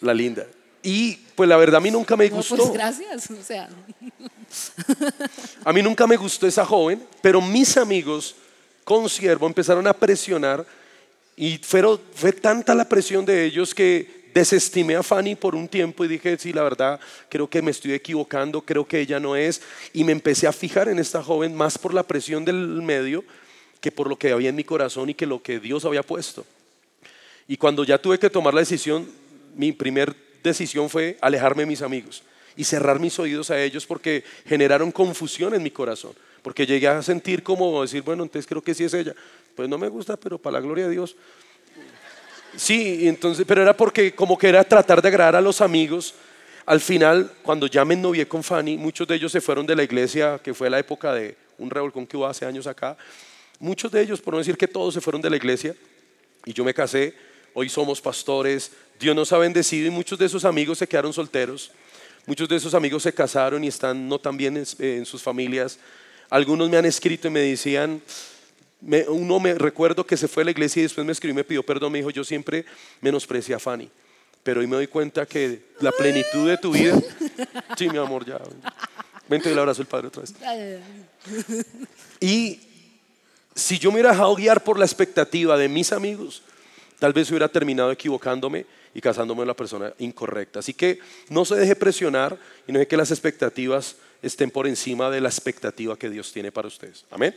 la 0.00 0.14
linda. 0.14 0.46
Y 0.82 1.16
pues 1.34 1.48
la 1.48 1.56
verdad 1.56 1.76
a 1.76 1.80
mí 1.80 1.90
nunca 1.90 2.16
me 2.16 2.28
gustó. 2.28 2.56
pues 2.56 2.72
gracias, 2.72 3.30
o 3.30 3.42
sea. 3.42 3.68
a 5.64 5.72
mí 5.72 5.82
nunca 5.82 6.06
me 6.06 6.16
gustó 6.16 6.46
esa 6.46 6.64
joven, 6.64 7.02
pero 7.20 7.40
mis 7.40 7.76
amigos 7.76 8.34
con 8.84 9.08
siervo 9.08 9.46
empezaron 9.46 9.86
a 9.86 9.92
presionar 9.92 10.64
y 11.36 11.58
fueron, 11.58 12.00
fue 12.14 12.32
tanta 12.32 12.74
la 12.74 12.88
presión 12.88 13.24
de 13.24 13.44
ellos 13.44 13.74
que 13.74 14.18
desestimé 14.34 14.96
a 14.96 15.02
Fanny 15.02 15.34
por 15.34 15.54
un 15.54 15.68
tiempo 15.68 16.04
y 16.04 16.08
dije, 16.08 16.36
sí, 16.38 16.52
la 16.52 16.62
verdad, 16.62 17.00
creo 17.28 17.48
que 17.48 17.62
me 17.62 17.70
estoy 17.70 17.92
equivocando, 17.92 18.60
creo 18.62 18.86
que 18.86 19.00
ella 19.00 19.20
no 19.20 19.36
es. 19.36 19.60
Y 19.92 20.04
me 20.04 20.12
empecé 20.12 20.46
a 20.46 20.52
fijar 20.52 20.88
en 20.88 20.98
esta 20.98 21.22
joven 21.22 21.54
más 21.54 21.78
por 21.78 21.94
la 21.94 22.02
presión 22.02 22.44
del 22.44 22.56
medio 22.56 23.24
que 23.80 23.92
por 23.92 24.08
lo 24.08 24.18
que 24.18 24.32
había 24.32 24.48
en 24.48 24.56
mi 24.56 24.64
corazón 24.64 25.10
y 25.10 25.14
que 25.14 25.26
lo 25.26 25.42
que 25.42 25.60
Dios 25.60 25.84
había 25.84 26.02
puesto. 26.02 26.44
Y 27.46 27.56
cuando 27.56 27.84
ya 27.84 27.98
tuve 27.98 28.18
que 28.18 28.30
tomar 28.30 28.52
la 28.52 28.60
decisión, 28.60 29.08
mi 29.54 29.72
primer 29.72 30.27
decisión 30.42 30.88
fue 30.88 31.16
alejarme 31.20 31.62
de 31.62 31.66
mis 31.66 31.82
amigos 31.82 32.22
y 32.56 32.64
cerrar 32.64 32.98
mis 32.98 33.18
oídos 33.18 33.50
a 33.50 33.62
ellos 33.62 33.86
porque 33.86 34.24
generaron 34.46 34.90
confusión 34.90 35.54
en 35.54 35.62
mi 35.62 35.70
corazón. 35.70 36.12
Porque 36.42 36.66
llegué 36.66 36.88
a 36.88 37.02
sentir 37.02 37.42
como 37.42 37.82
decir, 37.82 38.02
bueno, 38.02 38.22
entonces 38.22 38.46
creo 38.46 38.62
que 38.62 38.74
sí 38.74 38.84
es 38.84 38.94
ella. 38.94 39.14
Pues 39.54 39.68
no 39.68 39.78
me 39.78 39.88
gusta, 39.88 40.16
pero 40.16 40.38
para 40.38 40.54
la 40.54 40.60
gloria 40.60 40.86
de 40.86 40.92
Dios. 40.92 41.16
Sí, 42.56 43.06
entonces, 43.06 43.44
pero 43.46 43.62
era 43.62 43.76
porque 43.76 44.14
como 44.14 44.36
que 44.36 44.48
era 44.48 44.64
tratar 44.64 45.00
de 45.02 45.08
agradar 45.08 45.36
a 45.36 45.40
los 45.40 45.60
amigos. 45.60 46.14
Al 46.66 46.80
final, 46.80 47.32
cuando 47.42 47.66
ya 47.66 47.84
me 47.84 47.96
novié 47.96 48.26
con 48.26 48.42
Fanny, 48.42 48.76
muchos 48.76 49.06
de 49.06 49.14
ellos 49.14 49.30
se 49.30 49.40
fueron 49.40 49.66
de 49.66 49.76
la 49.76 49.82
iglesia, 49.82 50.40
que 50.42 50.52
fue 50.52 50.68
la 50.68 50.78
época 50.78 51.14
de 51.14 51.36
un 51.58 51.70
revolcón 51.70 52.06
que 52.06 52.16
hubo 52.16 52.26
hace 52.26 52.44
años 52.44 52.66
acá. 52.66 52.96
Muchos 53.60 53.90
de 53.90 54.00
ellos, 54.00 54.20
por 54.20 54.34
no 54.34 54.38
decir 54.38 54.56
que 54.56 54.68
todos, 54.68 54.94
se 54.94 55.00
fueron 55.00 55.22
de 55.22 55.30
la 55.30 55.36
iglesia. 55.36 55.74
Y 56.44 56.52
yo 56.52 56.64
me 56.64 56.74
casé. 56.74 57.14
Hoy 57.54 57.68
somos 57.68 58.00
pastores, 58.00 58.72
Dios 58.98 59.14
nos 59.14 59.32
ha 59.32 59.38
bendecido 59.38 59.86
y 59.86 59.90
muchos 59.90 60.18
de 60.18 60.26
esos 60.26 60.44
amigos 60.44 60.78
se 60.78 60.86
quedaron 60.86 61.12
solteros. 61.12 61.70
Muchos 62.26 62.48
de 62.48 62.56
esos 62.56 62.74
amigos 62.74 63.04
se 63.04 63.12
casaron 63.12 63.62
y 63.64 63.68
están 63.68 64.08
no 64.08 64.18
tan 64.18 64.36
bien 64.36 64.62
en, 64.78 65.06
sus 65.06 65.22
familias. 65.22 65.78
Algunos 66.28 66.68
me 66.68 66.76
han 66.76 66.84
escrito 66.84 67.28
y 67.28 67.30
me 67.30 67.40
decían, 67.40 68.02
uno 69.08 69.40
me 69.40 69.54
recuerdo 69.54 70.04
que 70.04 70.16
se 70.16 70.28
fue 70.28 70.42
a 70.42 70.44
la 70.44 70.50
iglesia 70.50 70.80
y 70.80 70.82
después 70.82 71.06
me 71.06 71.12
escribió 71.12 71.32
y 71.32 71.36
me 71.36 71.44
pidió 71.44 71.62
perdón. 71.62 71.92
Me 71.92 71.98
dijo, 71.98 72.10
yo 72.10 72.24
siempre 72.24 72.64
menosprecié 73.00 73.54
a 73.54 73.58
Fanny, 73.58 73.88
pero 74.42 74.60
hoy 74.60 74.66
me 74.66 74.76
doy 74.76 74.88
cuenta 74.88 75.24
que 75.26 75.62
la 75.80 75.92
plenitud 75.92 76.48
de 76.48 76.58
tu 76.58 76.72
vida, 76.72 77.00
sí, 77.78 77.88
mi 77.88 77.98
amor, 77.98 78.26
ya. 78.26 78.38
Vente 79.28 79.50
y 79.50 79.54
le 79.54 79.60
abrazo 79.60 79.82
el 79.82 79.88
Padre 79.88 80.08
otra 80.08 80.22
vez. 80.22 80.34
Y 82.20 82.60
si 83.54 83.78
yo 83.78 83.90
me 83.90 83.96
hubiera 83.96 84.10
dejado 84.10 84.34
guiar 84.34 84.62
por 84.62 84.78
la 84.78 84.84
expectativa 84.84 85.56
de 85.56 85.68
mis 85.68 85.92
amigos, 85.92 86.42
tal 86.98 87.12
vez 87.12 87.30
hubiera 87.30 87.48
terminado 87.48 87.90
equivocándome 87.90 88.66
y 88.94 89.00
casándome 89.00 89.40
con 89.40 89.48
la 89.48 89.54
persona 89.54 89.92
incorrecta. 89.98 90.58
Así 90.60 90.74
que 90.74 90.98
no 91.28 91.44
se 91.44 91.56
deje 91.56 91.76
presionar 91.76 92.38
y 92.66 92.72
no 92.72 92.78
deje 92.78 92.88
que 92.88 92.96
las 92.96 93.10
expectativas 93.10 93.96
estén 94.22 94.50
por 94.50 94.66
encima 94.66 95.10
de 95.10 95.20
la 95.20 95.28
expectativa 95.28 95.96
que 95.96 96.10
Dios 96.10 96.32
tiene 96.32 96.50
para 96.50 96.68
ustedes. 96.68 97.04
Amén. 97.10 97.34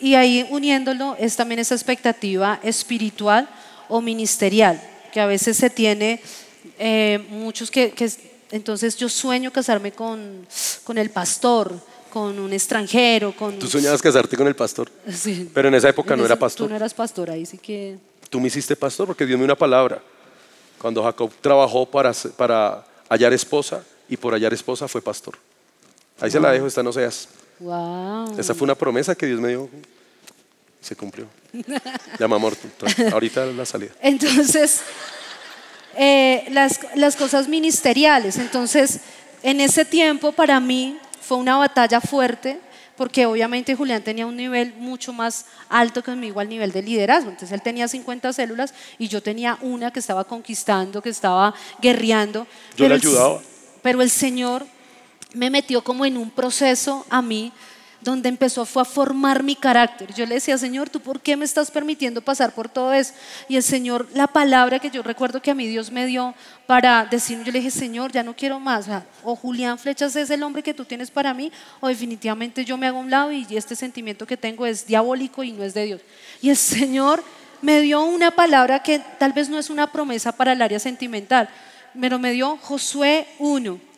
Y, 0.00 0.14
ahí 0.14 0.46
uniéndolo 0.50 1.16
es 1.18 1.36
también 1.36 1.58
esa 1.58 1.74
expectativa 1.74 2.60
espiritual 2.62 3.48
o 3.88 4.00
ministerial, 4.00 4.80
que 5.12 5.20
a 5.20 5.26
veces 5.26 5.56
se 5.56 5.70
tiene 5.70 6.20
eh, 6.78 7.24
muchos 7.30 7.70
que, 7.70 7.92
entonces 8.50 8.96
yo 8.96 9.08
sueño 9.08 9.50
casarme 9.50 9.92
con, 9.92 10.46
con 10.84 10.98
el 10.98 11.10
pastor, 11.10 11.74
con 12.10 12.38
un 12.38 12.52
extranjero, 12.52 13.32
con... 13.34 13.58
Tú 13.58 13.66
soñabas 13.66 14.02
casarte 14.02 14.36
con 14.36 14.46
el 14.46 14.54
pastor, 14.54 14.90
sí. 15.10 15.50
pero 15.54 15.68
en 15.68 15.74
esa 15.74 15.88
época 15.88 16.14
no 16.14 16.24
era 16.26 16.36
pastor. 16.36 16.66
Tú 16.66 16.70
no 16.70 16.76
eras 16.76 16.92
pastor, 16.92 17.30
ahí 17.30 17.46
sí 17.46 17.56
que... 17.56 17.96
Tú 18.28 18.40
me 18.40 18.48
hiciste 18.48 18.76
pastor 18.76 19.06
porque 19.06 19.24
dio 19.24 19.38
una 19.38 19.56
palabra. 19.56 20.02
Cuando 20.82 21.00
Jacob 21.04 21.30
trabajó 21.40 21.86
para, 21.86 22.12
para 22.36 22.84
hallar 23.08 23.32
esposa 23.32 23.84
y 24.08 24.16
por 24.16 24.34
hallar 24.34 24.52
esposa 24.52 24.88
fue 24.88 25.00
pastor. 25.00 25.38
Ahí 26.20 26.28
se 26.28 26.40
la 26.40 26.50
dejo, 26.50 26.66
esta 26.66 26.82
no 26.82 26.92
seas. 26.92 27.28
Wow. 27.60 28.36
Esa 28.36 28.52
fue 28.52 28.64
una 28.64 28.74
promesa 28.74 29.14
que 29.14 29.26
Dios 29.26 29.40
me 29.40 29.50
dio. 29.50 29.70
Se 30.80 30.96
cumplió. 30.96 31.28
Llama 32.18 32.34
amor. 32.34 32.56
Ahorita 33.12 33.46
la 33.46 33.64
salida. 33.64 33.92
Entonces, 34.00 34.80
eh, 35.96 36.48
las, 36.50 36.80
las 36.96 37.14
cosas 37.14 37.46
ministeriales. 37.46 38.36
Entonces, 38.38 38.98
en 39.44 39.60
ese 39.60 39.84
tiempo 39.84 40.32
para 40.32 40.58
mí 40.58 40.98
fue 41.20 41.36
una 41.36 41.58
batalla 41.58 42.00
fuerte 42.00 42.58
porque 42.96 43.26
obviamente 43.26 43.74
Julián 43.74 44.02
tenía 44.02 44.26
un 44.26 44.36
nivel 44.36 44.74
mucho 44.74 45.12
más 45.12 45.46
alto 45.68 46.02
conmigo 46.02 46.40
al 46.40 46.48
nivel 46.48 46.72
de 46.72 46.82
liderazgo. 46.82 47.30
Entonces 47.30 47.52
él 47.52 47.62
tenía 47.62 47.88
50 47.88 48.32
células 48.32 48.74
y 48.98 49.08
yo 49.08 49.22
tenía 49.22 49.58
una 49.60 49.90
que 49.90 50.00
estaba 50.00 50.24
conquistando, 50.24 51.02
que 51.02 51.08
estaba 51.08 51.54
guerreando. 51.80 52.46
Yo 52.76 52.88
le 52.88 52.94
ayudaba. 52.96 53.40
pero 53.82 54.02
el 54.02 54.10
Señor 54.10 54.66
me 55.34 55.50
metió 55.50 55.82
como 55.82 56.04
en 56.04 56.16
un 56.16 56.30
proceso 56.30 57.06
a 57.08 57.22
mí 57.22 57.52
donde 58.02 58.28
empezó 58.28 58.64
fue 58.64 58.82
a 58.82 58.84
formar 58.84 59.42
mi 59.42 59.54
carácter. 59.54 60.12
Yo 60.14 60.26
le 60.26 60.34
decía, 60.34 60.58
Señor, 60.58 60.90
¿tú 60.90 61.00
por 61.00 61.20
qué 61.20 61.36
me 61.36 61.44
estás 61.44 61.70
permitiendo 61.70 62.20
pasar 62.20 62.52
por 62.52 62.68
todo 62.68 62.92
eso? 62.92 63.12
Y 63.48 63.56
el 63.56 63.62
Señor, 63.62 64.08
la 64.14 64.26
palabra 64.26 64.78
que 64.78 64.90
yo 64.90 65.02
recuerdo 65.02 65.40
que 65.40 65.50
a 65.50 65.54
mí 65.54 65.66
Dios 65.66 65.90
me 65.90 66.06
dio 66.06 66.34
para 66.66 67.06
decirme, 67.06 67.44
yo 67.44 67.52
le 67.52 67.60
dije, 67.60 67.70
Señor, 67.70 68.12
ya 68.12 68.22
no 68.22 68.34
quiero 68.34 68.58
más. 68.58 68.86
O, 69.22 69.36
Julián 69.36 69.78
Flechas 69.78 70.16
es 70.16 70.30
el 70.30 70.42
hombre 70.42 70.62
que 70.62 70.74
tú 70.74 70.84
tienes 70.84 71.10
para 71.10 71.32
mí, 71.32 71.52
o 71.80 71.88
definitivamente 71.88 72.64
yo 72.64 72.76
me 72.76 72.86
hago 72.86 72.98
a 72.98 73.02
un 73.02 73.10
lado 73.10 73.32
y 73.32 73.46
este 73.56 73.76
sentimiento 73.76 74.26
que 74.26 74.36
tengo 74.36 74.66
es 74.66 74.86
diabólico 74.86 75.44
y 75.44 75.52
no 75.52 75.62
es 75.62 75.74
de 75.74 75.84
Dios. 75.84 76.00
Y 76.40 76.50
el 76.50 76.56
Señor 76.56 77.22
me 77.60 77.80
dio 77.80 78.02
una 78.02 78.32
palabra 78.32 78.82
que 78.82 78.98
tal 79.18 79.32
vez 79.32 79.48
no 79.48 79.58
es 79.58 79.70
una 79.70 79.92
promesa 79.92 80.32
para 80.32 80.52
el 80.52 80.62
área 80.62 80.78
sentimental, 80.78 81.48
pero 81.98 82.18
me 82.18 82.32
dio 82.32 82.56
Josué 82.56 83.28
1 83.38 83.91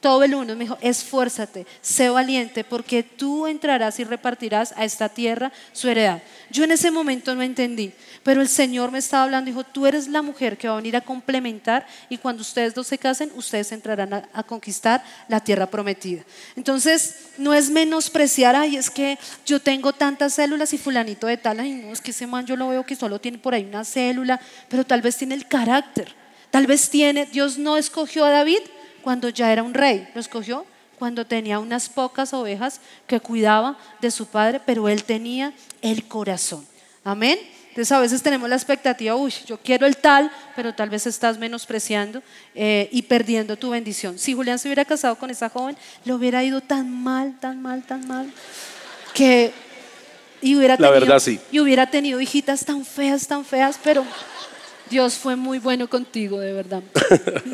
todo 0.00 0.22
el 0.24 0.34
uno 0.34 0.54
me 0.54 0.64
dijo, 0.64 0.78
esfuérzate, 0.80 1.66
sé 1.80 2.10
valiente, 2.10 2.64
porque 2.64 3.02
tú 3.02 3.46
entrarás 3.46 3.98
y 3.98 4.04
repartirás 4.04 4.72
a 4.76 4.84
esta 4.84 5.08
tierra 5.08 5.52
su 5.72 5.88
heredad. 5.88 6.22
Yo 6.50 6.64
en 6.64 6.72
ese 6.72 6.90
momento 6.90 7.34
no 7.34 7.42
entendí, 7.42 7.92
pero 8.22 8.40
el 8.40 8.48
Señor 8.48 8.92
me 8.92 8.98
estaba 8.98 9.24
hablando, 9.24 9.50
dijo, 9.50 9.64
tú 9.64 9.86
eres 9.86 10.08
la 10.08 10.22
mujer 10.22 10.58
que 10.58 10.68
va 10.68 10.74
a 10.74 10.76
venir 10.76 10.96
a 10.96 11.00
complementar 11.00 11.86
y 12.08 12.18
cuando 12.18 12.42
ustedes 12.42 12.74
dos 12.74 12.86
se 12.86 12.98
casen, 12.98 13.32
ustedes 13.34 13.72
entrarán 13.72 14.12
a, 14.12 14.42
conquistar 14.42 15.02
la 15.28 15.40
tierra 15.40 15.66
prometida. 15.66 16.22
Entonces, 16.54 17.30
no 17.38 17.54
es 17.54 17.70
menospreciar, 17.70 18.54
ay, 18.54 18.76
es 18.76 18.90
que 18.90 19.18
yo 19.44 19.60
tengo 19.60 19.92
tantas 19.92 20.34
células 20.34 20.72
y 20.72 20.78
fulanito 20.78 21.26
de 21.26 21.36
tal, 21.36 21.58
ay, 21.58 21.72
no, 21.72 21.92
es 21.92 22.00
que 22.00 22.10
ese 22.10 22.26
man 22.26 22.46
yo 22.46 22.54
lo 22.54 22.68
veo 22.68 22.84
que 22.84 22.96
solo 22.96 23.18
tiene 23.18 23.38
por 23.38 23.54
ahí 23.54 23.64
una 23.64 23.84
célula, 23.84 24.40
pero 24.68 24.84
tal 24.84 25.02
vez 25.02 25.16
tiene 25.16 25.34
el 25.34 25.48
carácter. 25.48 26.14
Tal 26.50 26.66
vez 26.66 26.88
tiene, 26.88 27.26
Dios 27.26 27.58
no 27.58 27.76
escogió 27.76 28.24
a 28.24 28.30
David 28.30 28.60
cuando 29.06 29.28
ya 29.28 29.52
era 29.52 29.62
un 29.62 29.72
rey, 29.72 30.08
lo 30.16 30.20
escogió 30.20 30.66
cuando 30.98 31.24
tenía 31.24 31.60
unas 31.60 31.88
pocas 31.88 32.34
ovejas 32.34 32.80
que 33.06 33.20
cuidaba 33.20 33.78
de 34.00 34.10
su 34.10 34.26
padre, 34.26 34.60
pero 34.66 34.88
él 34.88 35.04
tenía 35.04 35.52
el 35.80 36.08
corazón. 36.08 36.66
Amén. 37.04 37.38
Entonces 37.68 37.92
a 37.92 38.00
veces 38.00 38.20
tenemos 38.20 38.48
la 38.48 38.56
expectativa, 38.56 39.14
uy, 39.14 39.32
yo 39.46 39.58
quiero 39.58 39.86
el 39.86 39.96
tal, 39.98 40.28
pero 40.56 40.74
tal 40.74 40.90
vez 40.90 41.06
estás 41.06 41.38
menospreciando 41.38 42.20
eh, 42.52 42.88
y 42.90 43.02
perdiendo 43.02 43.56
tu 43.56 43.70
bendición. 43.70 44.18
Si 44.18 44.34
Julián 44.34 44.58
se 44.58 44.66
hubiera 44.66 44.84
casado 44.84 45.14
con 45.14 45.30
esa 45.30 45.50
joven, 45.50 45.76
le 46.04 46.12
hubiera 46.12 46.42
ido 46.42 46.60
tan 46.60 46.90
mal, 46.90 47.38
tan 47.38 47.62
mal, 47.62 47.84
tan 47.84 48.08
mal, 48.08 48.32
que 49.14 49.52
y 50.42 50.56
hubiera 50.56 50.74
la 50.80 50.90
verdad, 50.90 51.20
sí. 51.20 51.38
y 51.52 51.60
hubiera 51.60 51.88
tenido 51.88 52.20
hijitas 52.20 52.64
tan 52.64 52.84
feas, 52.84 53.28
tan 53.28 53.44
feas, 53.44 53.78
pero 53.84 54.04
Dios 54.90 55.14
fue 55.14 55.36
muy 55.36 55.58
bueno 55.58 55.88
contigo, 55.88 56.38
de 56.40 56.52
verdad. 56.52 56.82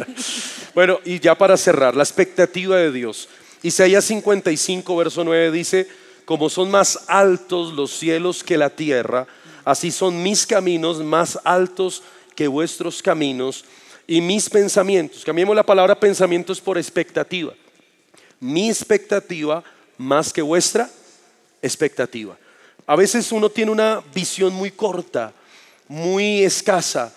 bueno, 0.74 1.00
y 1.04 1.18
ya 1.18 1.36
para 1.36 1.56
cerrar, 1.56 1.94
la 1.94 2.02
expectativa 2.02 2.76
de 2.76 2.92
Dios. 2.92 3.28
Isaías 3.62 4.04
55, 4.04 4.96
verso 4.96 5.24
9 5.24 5.50
dice, 5.50 5.88
como 6.24 6.50
son 6.50 6.70
más 6.70 7.04
altos 7.06 7.72
los 7.72 7.92
cielos 7.92 8.44
que 8.44 8.58
la 8.58 8.70
tierra, 8.70 9.26
así 9.64 9.90
son 9.90 10.22
mis 10.22 10.46
caminos 10.46 11.02
más 11.02 11.38
altos 11.44 12.02
que 12.34 12.48
vuestros 12.48 13.02
caminos 13.02 13.64
y 14.06 14.20
mis 14.20 14.50
pensamientos. 14.50 15.24
Cambiemos 15.24 15.54
la 15.54 15.64
palabra 15.64 15.98
pensamientos 15.98 16.60
por 16.60 16.76
expectativa. 16.76 17.54
Mi 18.40 18.68
expectativa 18.68 19.62
más 19.96 20.32
que 20.32 20.42
vuestra 20.42 20.90
expectativa. 21.62 22.36
A 22.86 22.96
veces 22.96 23.30
uno 23.30 23.48
tiene 23.48 23.70
una 23.70 24.02
visión 24.12 24.52
muy 24.52 24.72
corta, 24.72 25.32
muy 25.86 26.42
escasa, 26.42 27.12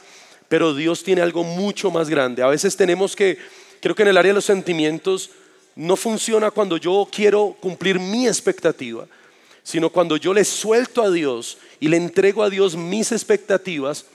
pero 0.55 0.73
Dios 0.73 1.03
tiene 1.03 1.21
algo 1.21 1.43
mucho 1.43 1.91
más 1.91 2.09
grande. 2.09 2.41
A 2.41 2.47
veces 2.47 2.77
tenemos 2.77 3.13
que, 3.13 3.37
creo 3.81 3.93
que 3.93 4.03
en 4.03 4.07
el 4.07 4.15
área 4.15 4.29
de 4.29 4.35
los 4.35 4.45
sentimientos 4.45 5.31
no 5.75 5.97
funciona 5.97 6.49
cuando 6.49 6.77
yo 6.77 7.05
quiero 7.11 7.57
cumplir 7.59 7.99
mi 7.99 8.25
expectativa, 8.25 9.05
sino 9.63 9.89
cuando 9.89 10.15
yo 10.15 10.33
le 10.33 10.45
suelto 10.45 11.03
a 11.03 11.11
Dios 11.11 11.57
y 11.81 11.89
le 11.89 11.97
entrego 11.97 12.41
a 12.41 12.49
Dios 12.49 12.77
mis 12.77 13.11
expectativas 13.11 14.05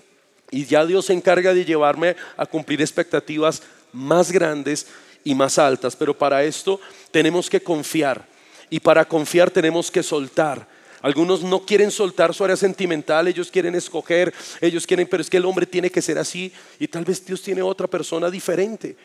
y 0.51 0.65
ya 0.65 0.87
Dios 0.87 1.05
se 1.05 1.13
encarga 1.13 1.53
de 1.53 1.67
llevarme 1.67 2.17
a 2.39 2.47
cumplir 2.47 2.81
expectativas 2.81 3.63
más 3.93 4.33
grandes 4.33 4.87
y 5.23 5.35
más 5.35 5.59
altas. 5.59 5.95
Pero 5.95 6.17
para 6.17 6.43
esto 6.43 6.81
tenemos 7.11 7.51
que 7.51 7.63
confiar 7.63 8.27
y 8.71 8.81
para 8.81 9.05
confiar 9.05 9.51
tenemos 9.51 9.91
que 9.91 10.03
soltar. 10.03 10.67
Algunos 11.03 11.43
no 11.43 11.65
quieren 11.65 11.91
soltar 11.91 12.35
su 12.35 12.45
área 12.45 12.57
sentimental, 12.57 13.27
ellos 13.27 13.51
quieren 13.51 13.75
escoger, 13.75 14.35
ellos 14.61 14.87
quieren, 14.87 15.07
pero 15.07 15.23
es 15.23 15.31
que 15.31 15.39
el 15.39 15.47
hombre 15.47 15.65
tiene 15.65 15.91
que 15.91 16.03
ser 16.03 16.19
así 16.19 16.53
y 16.79 16.89
tal 16.89 17.05
vez 17.05 17.25
Dios 17.25 17.41
tiene 17.43 17.63
otra 17.63 17.87
persona 17.87 18.31
diferente. 18.31 18.97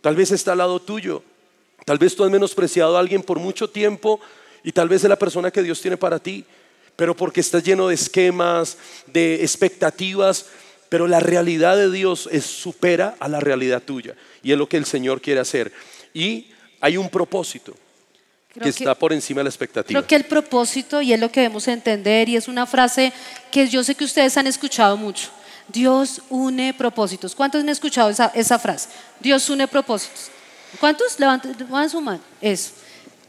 Tal 0.00 0.16
vez 0.16 0.30
está 0.30 0.52
al 0.52 0.58
lado 0.58 0.80
tuyo. 0.80 1.22
Tal 1.84 1.98
vez 1.98 2.16
tú 2.16 2.24
has 2.24 2.30
menospreciado 2.30 2.96
a 2.96 3.00
alguien 3.00 3.22
por 3.22 3.38
mucho 3.38 3.68
tiempo 3.68 4.20
y 4.64 4.72
tal 4.72 4.88
vez 4.88 5.02
es 5.02 5.10
la 5.10 5.18
persona 5.18 5.50
que 5.50 5.62
Dios 5.62 5.80
tiene 5.80 5.96
para 5.96 6.18
ti, 6.18 6.44
pero 6.96 7.14
porque 7.14 7.40
estás 7.40 7.64
lleno 7.64 7.88
de 7.88 7.96
esquemas, 7.96 8.78
de 9.06 9.42
expectativas, 9.42 10.46
pero 10.88 11.06
la 11.06 11.20
realidad 11.20 11.76
de 11.76 11.90
Dios 11.90 12.28
es, 12.30 12.44
supera 12.44 13.16
a 13.18 13.28
la 13.28 13.40
realidad 13.40 13.82
tuya 13.82 14.14
y 14.42 14.52
es 14.52 14.58
lo 14.58 14.68
que 14.68 14.76
el 14.76 14.86
Señor 14.86 15.20
quiere 15.20 15.40
hacer. 15.40 15.72
Y 16.14 16.50
hay 16.80 16.96
un 16.96 17.08
propósito 17.08 17.74
que, 18.60 18.68
está 18.68 18.94
por 18.94 19.12
encima 19.12 19.40
de 19.40 19.44
la 19.44 19.50
expectativa. 19.50 19.98
Creo 19.98 20.06
que 20.06 20.16
el 20.16 20.24
propósito, 20.24 21.00
y 21.00 21.12
es 21.12 21.20
lo 21.20 21.30
que 21.30 21.40
debemos 21.40 21.66
entender, 21.68 22.28
y 22.28 22.36
es 22.36 22.48
una 22.48 22.66
frase 22.66 23.12
que 23.50 23.68
yo 23.68 23.82
sé 23.82 23.94
que 23.94 24.04
ustedes 24.04 24.36
han 24.36 24.46
escuchado 24.46 24.96
mucho. 24.96 25.28
Dios 25.68 26.20
une 26.28 26.74
propósitos. 26.74 27.34
¿Cuántos 27.34 27.62
han 27.62 27.68
escuchado 27.68 28.10
esa, 28.10 28.30
esa 28.34 28.58
frase? 28.58 28.88
Dios 29.20 29.48
une 29.48 29.66
propósitos. 29.68 30.30
¿Cuántos? 30.80 31.18
Levanten, 31.18 31.56
su 31.88 32.00
mano. 32.00 32.20
Eso. 32.40 32.72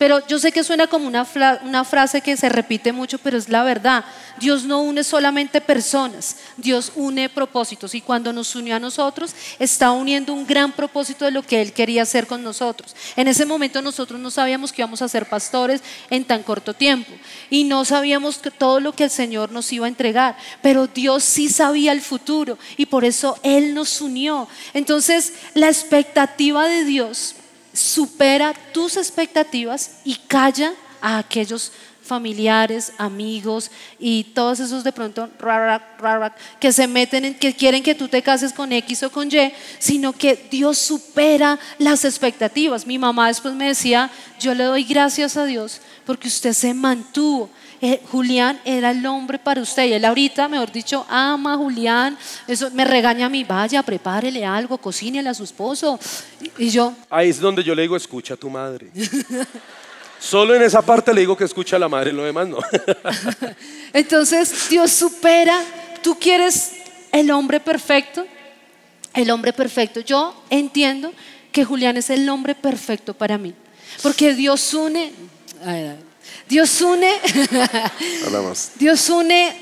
Pero 0.04 0.22
yo 0.28 0.38
sé 0.38 0.52
que 0.52 0.66
suena 0.66 0.88
como 0.88 1.08
una, 1.08 1.26
una, 1.64 1.86
frase 1.86 2.20
que 2.20 2.36
se 2.36 2.50
repite 2.50 2.92
mucho, 2.92 3.20
pero 3.20 3.38
es 3.38 3.48
la 3.48 3.64
verdad. 3.64 4.04
Dios 4.38 4.66
no 4.66 4.82
une 4.82 5.02
solamente 5.02 5.62
personas, 5.62 6.36
Dios 6.58 6.92
une 6.96 7.30
propósitos. 7.30 7.96
Y 7.96 8.02
cuando 8.02 8.34
nos 8.34 8.54
unió 8.54 8.76
a 8.76 8.82
nosotros, 8.82 9.34
está 9.60 9.92
uniendo 9.92 10.34
un 10.34 10.46
gran 10.46 10.74
propósito 10.74 11.24
de 11.24 11.32
lo 11.32 11.42
que 11.42 11.62
Él 11.62 11.72
quería 11.72 12.02
hacer 12.02 12.28
con 12.28 12.44
nosotros. 12.44 12.94
En 13.16 13.30
ese 13.30 13.46
momento 13.46 13.82
nosotros 13.82 14.20
no 14.20 14.30
sabíamos 14.30 14.74
que 14.74 14.82
íbamos 14.82 15.02
a 15.02 15.08
ser 15.08 15.26
pastores 15.26 15.82
en 16.10 16.26
tan 16.26 16.44
corto 16.44 16.74
tiempo. 16.74 17.14
Y 17.50 17.64
no 17.64 17.86
sabíamos 17.86 18.40
que 18.40 18.52
todo 18.52 18.82
lo 18.82 18.92
que 18.92 19.06
el 19.06 19.10
Señor 19.10 19.54
nos 19.54 19.72
iba 19.72 19.86
a 19.86 19.88
entregar. 19.88 20.36
Pero 20.62 20.88
Dios 20.88 21.24
sí 21.24 21.48
sabía 21.48 21.94
el 21.94 22.02
futuro. 22.02 22.58
Y 22.76 22.88
por 22.88 23.06
eso 23.06 23.38
Él 23.42 23.74
nos 23.74 24.02
unió. 24.02 24.50
Entonces, 24.74 25.32
la 25.54 25.70
expectativa 25.70 26.68
de 26.68 26.84
Dios 26.84 27.36
supera 27.74 28.54
tus 28.72 28.98
expectativas 28.98 29.98
y 30.06 30.16
calla 30.16 30.74
a 31.02 31.18
aquellos 31.18 31.72
familiares, 32.14 32.94
amigos 33.00 33.72
y 33.98 34.26
todos 34.36 34.60
esos 34.60 34.84
de 34.84 34.92
pronto 34.92 35.28
que 36.60 36.72
se 36.72 36.86
meten 36.86 37.26
en 37.26 37.34
que 37.34 37.56
quieren 37.56 37.82
que 37.82 37.96
tú 37.96 38.08
te 38.08 38.22
cases 38.22 38.54
con 38.54 38.72
X 38.72 39.02
o 39.02 39.12
con 39.12 39.30
Y, 39.32 39.52
sino 39.80 40.14
que 40.14 40.48
Dios 40.52 40.78
supera 40.78 41.58
las 41.80 42.06
expectativas. 42.06 42.86
Mi 42.86 43.00
mamá 43.00 43.30
después 43.30 43.56
me 43.56 43.70
decía, 43.70 44.12
yo 44.40 44.54
le 44.54 44.66
doy 44.66 44.84
gracias 44.84 45.38
a 45.38 45.46
Dios 45.46 45.82
porque 46.06 46.28
usted 46.28 46.54
se 46.54 46.72
mantuvo. 46.76 47.50
Eh, 47.82 48.00
Julián 48.12 48.62
era 48.64 48.92
el 48.92 49.04
hombre 49.08 49.40
para 49.40 49.60
usted 49.60 49.88
y 49.88 49.94
él 49.94 50.06
ahorita, 50.06 50.48
mejor 50.48 50.72
dicho, 50.72 51.06
ama 51.10 51.56
a 51.56 51.58
Julián, 51.58 52.16
eso 52.48 52.70
me 52.72 52.86
regaña 52.86 53.26
a 53.26 53.30
mí, 53.30 53.44
vaya, 53.44 53.82
prepárele 53.82 54.46
algo, 54.46 54.78
cocínele 54.78 55.30
a 55.30 55.34
su 55.34 55.44
esposo. 55.44 56.00
Y, 56.40 56.66
y 56.66 56.70
yo... 56.70 56.94
Ahí 57.10 57.30
es 57.30 57.40
donde 57.40 57.64
yo 57.64 57.74
le 57.74 57.82
digo, 57.82 57.98
escucha 57.98 58.36
a 58.36 58.38
tu 58.38 58.52
madre. 58.52 58.92
Solo 60.24 60.56
en 60.56 60.62
esa 60.62 60.82
parte 60.82 61.14
le 61.14 61.20
digo 61.20 61.36
que 61.36 61.44
escucha 61.44 61.76
a 61.76 61.80
la 61.80 61.90
madre, 61.90 62.14
lo 62.14 62.24
demás 62.24 62.48
no. 62.48 62.60
Entonces 63.94 64.70
Dios 64.70 64.90
supera, 64.90 65.62
tú 66.02 66.18
quieres 66.18 66.72
el 67.12 67.30
hombre 67.30 67.60
perfecto, 67.60 68.26
el 69.14 69.30
hombre 69.30 69.52
perfecto. 69.52 70.00
Yo 70.00 70.34
entiendo 70.50 71.12
que 71.52 71.66
Julián 71.66 71.98
es 71.98 72.10
el 72.10 72.30
hombre 72.30 72.56
perfecto 72.56 73.14
para 73.14 73.38
mí, 73.38 73.54
porque 74.02 74.34
Dios 74.34 74.74
une, 74.74 75.12
Dios 76.48 76.80
une, 76.80 77.12
Dios 78.80 79.10
une 79.10 79.54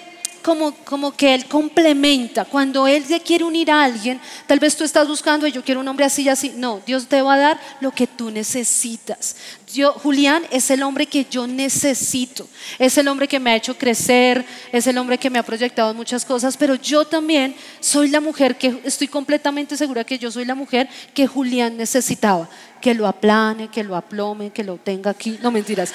como, 0.42 0.74
como 0.86 1.16
que 1.16 1.34
Él 1.34 1.46
complementa. 1.46 2.46
Cuando 2.46 2.88
Él 2.88 3.06
se 3.06 3.20
quiere 3.20 3.44
unir 3.44 3.72
a 3.72 3.84
alguien, 3.84 4.20
tal 4.48 4.60
vez 4.60 4.76
tú 4.76 4.84
estás 4.84 5.08
buscando, 5.08 5.48
yo 5.48 5.64
quiero 5.64 5.80
un 5.82 5.88
hombre 5.88 6.06
así 6.06 6.24
y 6.24 6.30
así. 6.30 6.54
No, 6.56 6.82
Dios 6.86 7.08
te 7.08 7.22
va 7.22 7.36
a 7.36 7.38
dar 7.38 7.62
lo 7.80 7.92
que 7.92 8.08
tú 8.08 8.32
necesitas. 8.32 9.36
Yo, 9.74 9.94
Julián 9.94 10.44
es 10.52 10.70
el 10.70 10.84
hombre 10.84 11.06
que 11.06 11.26
yo 11.30 11.48
necesito. 11.48 12.48
Es 12.78 12.98
el 12.98 13.08
hombre 13.08 13.28
que 13.28 13.40
me 13.40 13.52
ha 13.52 13.56
hecho 13.56 13.78
crecer, 13.78 14.46
es 14.72 14.88
el 14.88 14.98
hombre 14.98 15.18
que 15.18 15.30
me 15.30 15.40
ha 15.40 15.44
proyectado 15.44 15.94
muchas 15.94 16.26
cosas, 16.26 16.58
pero 16.58 16.76
yo 16.76 17.06
también 17.06 17.56
soy 17.80 18.10
la 18.10 18.20
mujer 18.20 18.58
que 18.58 18.82
estoy 18.84 19.08
completamente 19.08 19.78
segura 19.78 20.04
que 20.04 20.20
yo 20.20 20.32
soy 20.32 20.46
la 20.46 20.56
mujer 20.56 20.90
que 21.14 21.28
Julián 21.28 21.78
necesitaba. 21.78 22.50
Que 22.82 22.94
lo 22.94 23.08
aplane, 23.08 23.70
que 23.70 23.84
lo 23.84 23.96
aplome, 23.96 24.50
que 24.50 24.64
lo 24.64 24.78
tenga 24.78 25.12
aquí. 25.12 25.38
No 25.42 25.52
mentiras. 25.52 25.94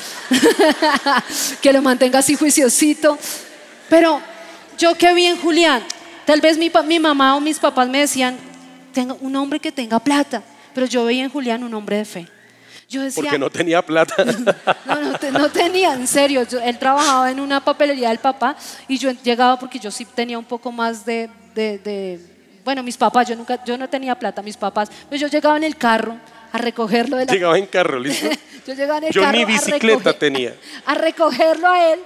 que 1.60 1.72
lo 1.72 1.82
mantenga 1.82 2.20
así 2.20 2.36
juiciosito. 2.36 3.18
Pero 3.88 4.20
yo 4.78 4.96
que 4.96 5.12
vi 5.12 5.26
en 5.26 5.36
Julián, 5.36 5.82
tal 6.24 6.40
vez 6.40 6.56
mi, 6.56 6.70
mi 6.86 7.00
mamá 7.00 7.36
o 7.36 7.40
mis 7.40 7.58
papás 7.58 7.88
me 7.88 8.00
decían, 8.00 8.36
tenga 8.92 9.14
un 9.20 9.34
hombre 9.36 9.60
que 9.60 9.72
tenga 9.72 9.98
plata, 9.98 10.42
pero 10.74 10.86
yo 10.86 11.04
veía 11.04 11.24
en 11.24 11.30
Julián 11.30 11.64
un 11.64 11.74
hombre 11.74 11.98
de 11.98 12.04
fe. 12.04 12.35
Yo 12.88 13.02
decía, 13.02 13.22
Porque 13.22 13.38
no 13.38 13.50
tenía 13.50 13.82
plata. 13.82 14.24
no, 14.86 15.38
no, 15.38 15.50
tenía, 15.50 15.94
en 15.94 16.06
serio. 16.06 16.46
él 16.62 16.78
trabajaba 16.78 17.30
en 17.30 17.40
una 17.40 17.64
papelería 17.64 18.10
del 18.10 18.18
papá 18.18 18.56
y 18.86 18.96
yo 18.96 19.10
llegaba 19.10 19.58
porque 19.58 19.78
yo 19.78 19.90
sí 19.90 20.04
tenía 20.04 20.38
un 20.38 20.44
poco 20.44 20.70
más 20.70 21.04
de, 21.04 21.28
de, 21.54 22.20
bueno, 22.64 22.82
mis 22.82 22.96
papás, 22.96 23.28
yo 23.28 23.34
nunca, 23.34 23.62
yo 23.64 23.76
no 23.76 23.88
tenía 23.88 24.14
plata, 24.16 24.40
mis 24.40 24.56
papás, 24.56 24.88
pero 25.10 25.20
yo 25.20 25.28
llegaba 25.28 25.56
en 25.56 25.64
el 25.64 25.76
carro 25.76 26.16
a 26.52 26.58
recogerlo 26.58 27.16
de 27.16 27.26
la... 27.26 27.32
Llegaba 27.32 27.58
en 27.58 27.66
carro, 27.66 27.98
listo. 28.00 28.28
yo 28.66 28.74
llegaba 28.74 28.98
en 28.98 29.04
el 29.04 29.12
yo 29.12 29.22
carro 29.22 29.38
ni 29.38 29.44
bicicleta 29.44 30.12
tenía. 30.16 30.54
A 30.86 30.94
recogerlo 30.94 31.68
a 31.68 31.92
él 31.92 32.00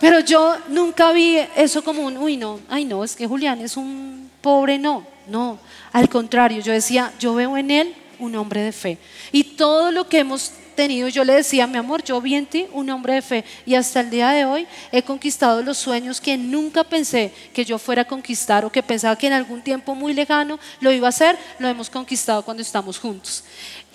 pero 0.00 0.20
yo 0.20 0.56
nunca 0.68 1.12
vi 1.12 1.38
eso 1.56 1.84
como 1.84 2.02
un, 2.02 2.16
uy, 2.16 2.38
no, 2.38 2.58
ay, 2.70 2.86
no, 2.86 3.04
es 3.04 3.14
que 3.14 3.26
Julián 3.26 3.60
es 3.60 3.76
un 3.76 4.30
pobre, 4.40 4.78
no, 4.78 5.06
no. 5.28 5.58
Al 5.92 6.08
contrario, 6.08 6.62
yo 6.62 6.72
decía, 6.72 7.12
yo 7.20 7.34
veo 7.34 7.58
en 7.58 7.70
él 7.70 7.94
un 8.20 8.36
hombre 8.36 8.62
de 8.62 8.72
fe. 8.72 8.98
Y 9.32 9.42
todo 9.42 9.90
lo 9.90 10.08
que 10.08 10.20
hemos 10.20 10.52
tenido, 10.76 11.08
yo 11.08 11.24
le 11.24 11.34
decía, 11.34 11.66
mi 11.66 11.78
amor, 11.78 12.02
yo 12.02 12.20
vi 12.20 12.34
en 12.34 12.46
ti 12.46 12.66
un 12.72 12.88
hombre 12.90 13.14
de 13.14 13.22
fe. 13.22 13.44
Y 13.66 13.74
hasta 13.74 14.00
el 14.00 14.10
día 14.10 14.30
de 14.30 14.44
hoy 14.44 14.66
he 14.92 15.02
conquistado 15.02 15.62
los 15.62 15.78
sueños 15.78 16.20
que 16.20 16.36
nunca 16.36 16.84
pensé 16.84 17.32
que 17.52 17.64
yo 17.64 17.78
fuera 17.78 18.02
a 18.02 18.04
conquistar 18.06 18.64
o 18.64 18.72
que 18.72 18.82
pensaba 18.82 19.16
que 19.16 19.26
en 19.26 19.32
algún 19.32 19.62
tiempo 19.62 19.94
muy 19.94 20.14
lejano 20.14 20.58
lo 20.80 20.92
iba 20.92 21.08
a 21.08 21.10
hacer, 21.10 21.36
lo 21.58 21.68
hemos 21.68 21.90
conquistado 21.90 22.42
cuando 22.42 22.62
estamos 22.62 22.98
juntos. 22.98 23.44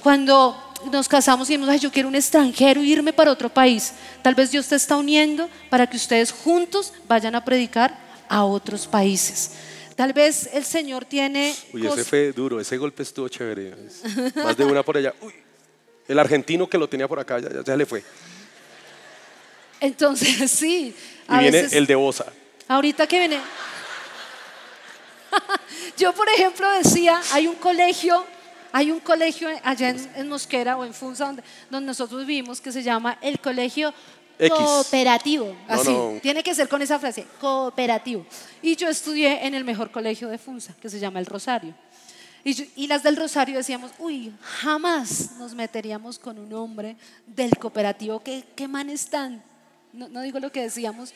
Cuando 0.04 0.56
nos 0.92 1.08
casamos 1.08 1.50
y 1.50 1.54
decimos, 1.54 1.70
ay, 1.70 1.80
yo 1.80 1.92
quiero 1.92 2.10
un 2.10 2.16
extranjero 2.16 2.84
irme 2.84 3.14
para 3.14 3.32
otro 3.32 3.50
país. 3.50 3.94
Tal 4.22 4.36
vez 4.36 4.52
Dios 4.52 4.68
te 4.68 4.76
está 4.76 4.98
uniendo 4.98 5.50
para 5.70 5.88
que 5.88 5.98
ustedes 5.98 6.32
juntos 6.32 6.94
vayan 7.08 7.34
a 7.36 7.44
predicar 7.44 7.98
a 8.30 8.44
otros 8.44 8.86
países. 8.86 9.52
Tal 9.96 10.12
vez 10.12 10.50
el 10.54 10.66
Señor 10.66 11.06
tiene... 11.06 11.56
Uy, 11.72 11.88
ese 11.88 12.04
fue 12.04 12.34
duro, 12.34 12.60
ese 12.60 12.78
golpe 12.78 13.04
estuvo 13.04 13.30
chévere. 13.30 13.74
Más 14.36 14.58
de 14.58 14.66
una 14.66 14.84
por 14.84 14.98
allá. 14.98 15.14
Uy, 15.22 15.34
el 16.08 16.20
argentino 16.20 16.70
que 16.70 16.78
lo 16.78 16.88
tenía 16.88 17.08
por 17.08 17.20
acá 17.20 17.40
ya, 17.40 17.64
ya, 17.64 17.76
le 17.76 17.86
fue. 17.86 18.04
Entonces, 19.80 20.52
sí. 20.60 20.94
y 21.30 21.38
viene 21.38 21.68
el 21.72 21.88
de 21.88 21.96
Bosa. 21.96 22.26
Ahorita 22.68 23.08
que 23.08 23.20
viene... 23.20 23.40
Yo, 25.98 26.14
por 26.14 26.28
ejemplo, 26.30 26.70
decía, 26.72 27.22
hay 27.32 27.48
un 27.48 27.56
colegio 27.56 28.26
hay 28.72 28.92
un 28.92 29.00
colegio 29.00 29.48
allá 29.64 29.96
en, 30.16 30.28
Mosquera 30.28 30.76
o 30.76 30.84
en 30.84 30.94
Funza 30.94 31.34
donde, 31.70 31.86
nosotros 31.86 32.26
vivimos 32.26 32.60
que 32.60 32.74
se 32.74 32.84
llama 32.84 33.18
el 33.22 33.40
Colegio 33.40 33.94
Cooperativo. 34.50 35.56
Así, 35.68 35.96
tiene 36.22 36.44
que 36.44 36.54
ser 36.54 36.68
con 36.68 36.82
esa 36.82 37.00
frase, 37.00 37.26
cooperativo. 37.40 38.26
Y 38.62 38.76
yo 38.76 38.90
estudié 38.90 39.46
en 39.46 39.56
el 39.56 39.64
mejor 39.64 39.92
colegio 39.92 40.28
de 40.30 40.38
Funza, 40.38 40.74
que 40.82 40.90
se 40.90 41.00
llama 41.00 41.20
El 41.20 41.26
Rosario. 41.26 41.74
Y, 42.44 42.86
las 42.86 43.02
del 43.02 43.16
Rosario 43.16 43.58
decíamos, 43.58 43.92
uy, 43.98 44.32
jamás 44.40 45.32
nos 45.40 45.56
meteríamos 45.56 46.20
con 46.20 46.38
un 46.38 46.54
hombre 46.54 46.96
del 47.26 47.50
cooperativo. 47.58 48.20
¿Qué, 48.20 48.44
qué 48.56 48.68
man 48.68 48.92
están? 48.92 49.42
No, 49.92 50.08
no 50.10 50.22
digo 50.22 50.40
lo 50.40 50.52
que 50.52 50.62
decíamos, 50.62 51.12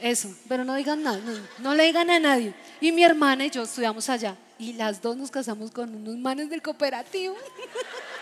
eso, 0.00 0.34
pero 0.48 0.64
no 0.64 0.74
digan 0.74 1.04
nada, 1.04 1.18
no, 1.18 1.32
no, 1.60 1.74
le 1.74 1.84
digan 1.84 2.10
a 2.10 2.18
nadie. 2.18 2.52
Y 2.80 2.90
mi 2.90 3.04
hermana 3.04 3.46
y 3.46 3.50
yo 3.50 3.62
estudiamos 3.62 4.08
allá. 4.08 4.36
y 4.58 4.72
las 4.72 5.00
dos 5.00 5.16
nos 5.16 5.30
casamos 5.30 5.70
con 5.70 5.94
unos 5.94 6.16
manes 6.16 6.50
del 6.50 6.62
cooperativo. 6.62 7.36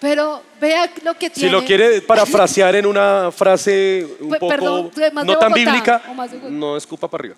Pero 0.00 0.42
vea 0.60 0.90
lo 1.02 1.14
que 1.14 1.30
tiene. 1.30 1.48
Si 1.48 1.52
lo 1.52 1.64
quiere 1.64 2.00
parafrasear 2.02 2.76
en 2.76 2.86
una 2.86 3.30
frase 3.32 4.06
un 4.20 4.28
Pues, 4.28 4.40
poco 4.40 4.50
perdón, 4.50 4.90
no 5.24 5.38
tan 5.38 5.52
bíblica, 5.52 6.02
no 6.50 6.76
escupa 6.76 7.08
para 7.08 7.22
arriba. 7.22 7.36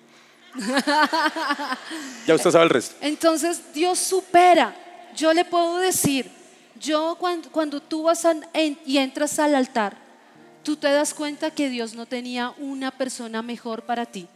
ya 2.27 2.35
usted 2.35 2.51
sabe 2.51 2.63
el 2.65 2.69
resto. 2.69 2.95
Entonces 3.01 3.61
Dios 3.73 3.99
supera. 3.99 4.75
Yo 5.15 5.33
le 5.33 5.45
puedo 5.45 5.77
decir, 5.77 6.29
yo 6.79 7.15
cuando, 7.19 7.49
cuando 7.51 7.79
tú 7.81 8.03
vas 8.03 8.25
a- 8.25 8.35
en- 8.53 8.77
y 8.85 8.97
entras 8.97 9.39
al 9.39 9.55
altar, 9.55 9.97
tú 10.63 10.75
te 10.75 10.91
das 10.91 11.13
cuenta 11.13 11.51
que 11.51 11.69
Dios 11.69 11.93
no 11.95 12.05
tenía 12.05 12.53
una 12.57 12.91
persona 12.91 13.41
mejor 13.41 13.83
para 13.83 14.05
ti, 14.05 14.27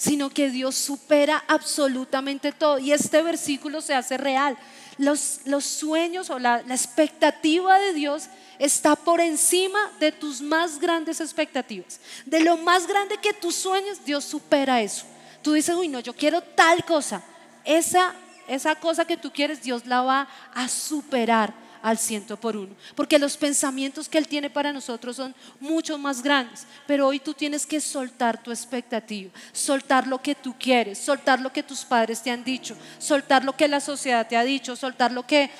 sino 0.00 0.30
que 0.30 0.48
Dios 0.48 0.76
supera 0.76 1.44
absolutamente 1.46 2.52
todo. 2.52 2.78
Y 2.78 2.90
este 2.90 3.20
versículo 3.22 3.82
se 3.82 3.92
hace 3.92 4.16
real. 4.16 4.56
Los, 4.96 5.40
los 5.44 5.62
sueños 5.66 6.30
o 6.30 6.38
la, 6.38 6.62
la 6.62 6.74
expectativa 6.74 7.78
de 7.78 7.92
Dios 7.92 8.30
está 8.58 8.96
por 8.96 9.20
encima 9.20 9.78
de 10.00 10.10
tus 10.10 10.40
más 10.40 10.80
grandes 10.80 11.20
expectativas. 11.20 12.00
De 12.24 12.40
lo 12.40 12.56
más 12.56 12.86
grande 12.86 13.18
que 13.18 13.34
tus 13.34 13.54
sueños, 13.54 14.02
Dios 14.02 14.24
supera 14.24 14.80
eso. 14.80 15.04
Tú 15.42 15.52
dices, 15.52 15.76
uy, 15.76 15.88
no, 15.88 16.00
yo 16.00 16.14
quiero 16.14 16.40
tal 16.40 16.82
cosa. 16.86 17.22
Esa, 17.62 18.14
esa 18.48 18.76
cosa 18.76 19.04
que 19.04 19.18
tú 19.18 19.30
quieres, 19.30 19.60
Dios 19.60 19.84
la 19.84 20.00
va 20.00 20.28
a 20.54 20.66
superar 20.66 21.52
al 21.82 21.98
ciento 21.98 22.36
por 22.38 22.56
uno. 22.56 22.74
Porque 22.94 23.18
los 23.18 23.36
pensamientos 23.36 24.08
que 24.08 24.18
Él 24.18 24.28
tiene 24.28 24.50
para 24.50 24.72
nosotros 24.72 25.16
son 25.16 25.34
mucho 25.58 25.98
más 25.98 26.22
grandes. 26.22 26.66
Pero 26.86 27.06
hoy 27.06 27.20
tú 27.20 27.34
tienes 27.34 27.66
que 27.66 27.80
soltar 27.80 28.42
tu 28.42 28.50
expectativa, 28.50 29.30
soltar 29.52 30.06
lo 30.06 30.20
que 30.20 30.34
tú 30.34 30.54
quieres, 30.58 30.98
soltar 30.98 31.40
lo 31.40 31.52
que 31.52 31.62
tus 31.62 31.84
padres 31.84 32.22
te 32.22 32.30
han 32.30 32.44
dicho, 32.44 32.76
soltar 32.98 33.44
lo 33.44 33.56
que 33.56 33.68
la 33.68 33.80
sociedad 33.80 34.26
te 34.26 34.36
ha 34.36 34.44
dicho, 34.44 34.76
soltar 34.76 35.12
lo 35.12 35.26
que, 35.26 35.50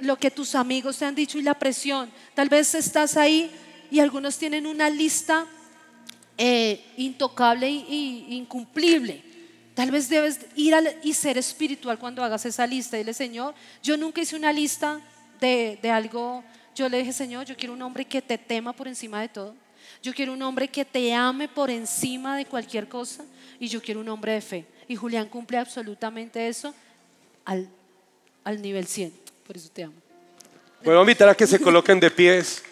lo 0.00 0.16
que 0.16 0.30
tus 0.30 0.54
amigos 0.54 0.98
te 0.98 1.04
han 1.04 1.14
dicho 1.14 1.38
y 1.38 1.42
la 1.42 1.54
presión. 1.54 2.10
Tal 2.34 2.48
vez 2.48 2.74
estás 2.74 3.16
ahí 3.16 3.50
y 3.90 4.00
algunos 4.00 4.38
tienen 4.38 4.66
una 4.66 4.90
lista 4.90 5.46
eh, 6.36 6.84
intocable 6.96 7.68
y 7.68 8.26
incumplible. 8.30 9.28
Tal 9.78 9.92
vez 9.92 10.08
debes 10.08 10.40
ir 10.56 10.74
y 11.04 11.14
ser 11.14 11.38
espiritual 11.38 12.00
cuando 12.00 12.24
hagas 12.24 12.44
esa 12.44 12.66
lista. 12.66 12.96
Dile, 12.96 13.14
Señor, 13.14 13.54
yo 13.80 13.96
nunca 13.96 14.20
hice 14.20 14.34
una 14.34 14.52
lista 14.52 15.00
de, 15.40 15.78
de 15.80 15.90
algo. 15.90 16.44
Yo 16.74 16.88
le 16.88 16.98
dije, 16.98 17.12
Señor, 17.12 17.44
yo 17.44 17.56
quiero 17.56 17.72
un 17.74 17.82
hombre 17.82 18.04
que 18.04 18.22
te 18.22 18.38
tema 18.38 18.72
por 18.72 18.88
encima 18.88 19.20
de 19.20 19.28
todo. 19.28 19.54
Yo 20.02 20.14
quiero 20.14 20.32
un 20.32 20.42
hombre 20.42 20.68
que 20.68 20.84
te 20.84 21.12
ame 21.12 21.48
por 21.48 21.70
encima 21.70 22.36
de 22.36 22.44
cualquier 22.44 22.88
cosa. 22.88 23.24
Y 23.58 23.68
yo 23.68 23.82
quiero 23.82 24.00
un 24.00 24.08
hombre 24.08 24.32
de 24.32 24.40
fe. 24.40 24.66
Y 24.86 24.96
Julián 24.96 25.28
cumple 25.28 25.58
absolutamente 25.58 26.48
eso 26.48 26.74
al, 27.44 27.68
al 28.44 28.62
nivel 28.62 28.86
100. 28.86 29.12
Por 29.46 29.56
eso 29.56 29.68
te 29.72 29.84
amo. 29.84 29.94
A 30.84 31.00
invitar 31.00 31.28
a 31.28 31.34
que 31.34 31.46
se 31.46 31.58
coloquen 31.58 31.98
de 31.98 32.10
pies. 32.10 32.62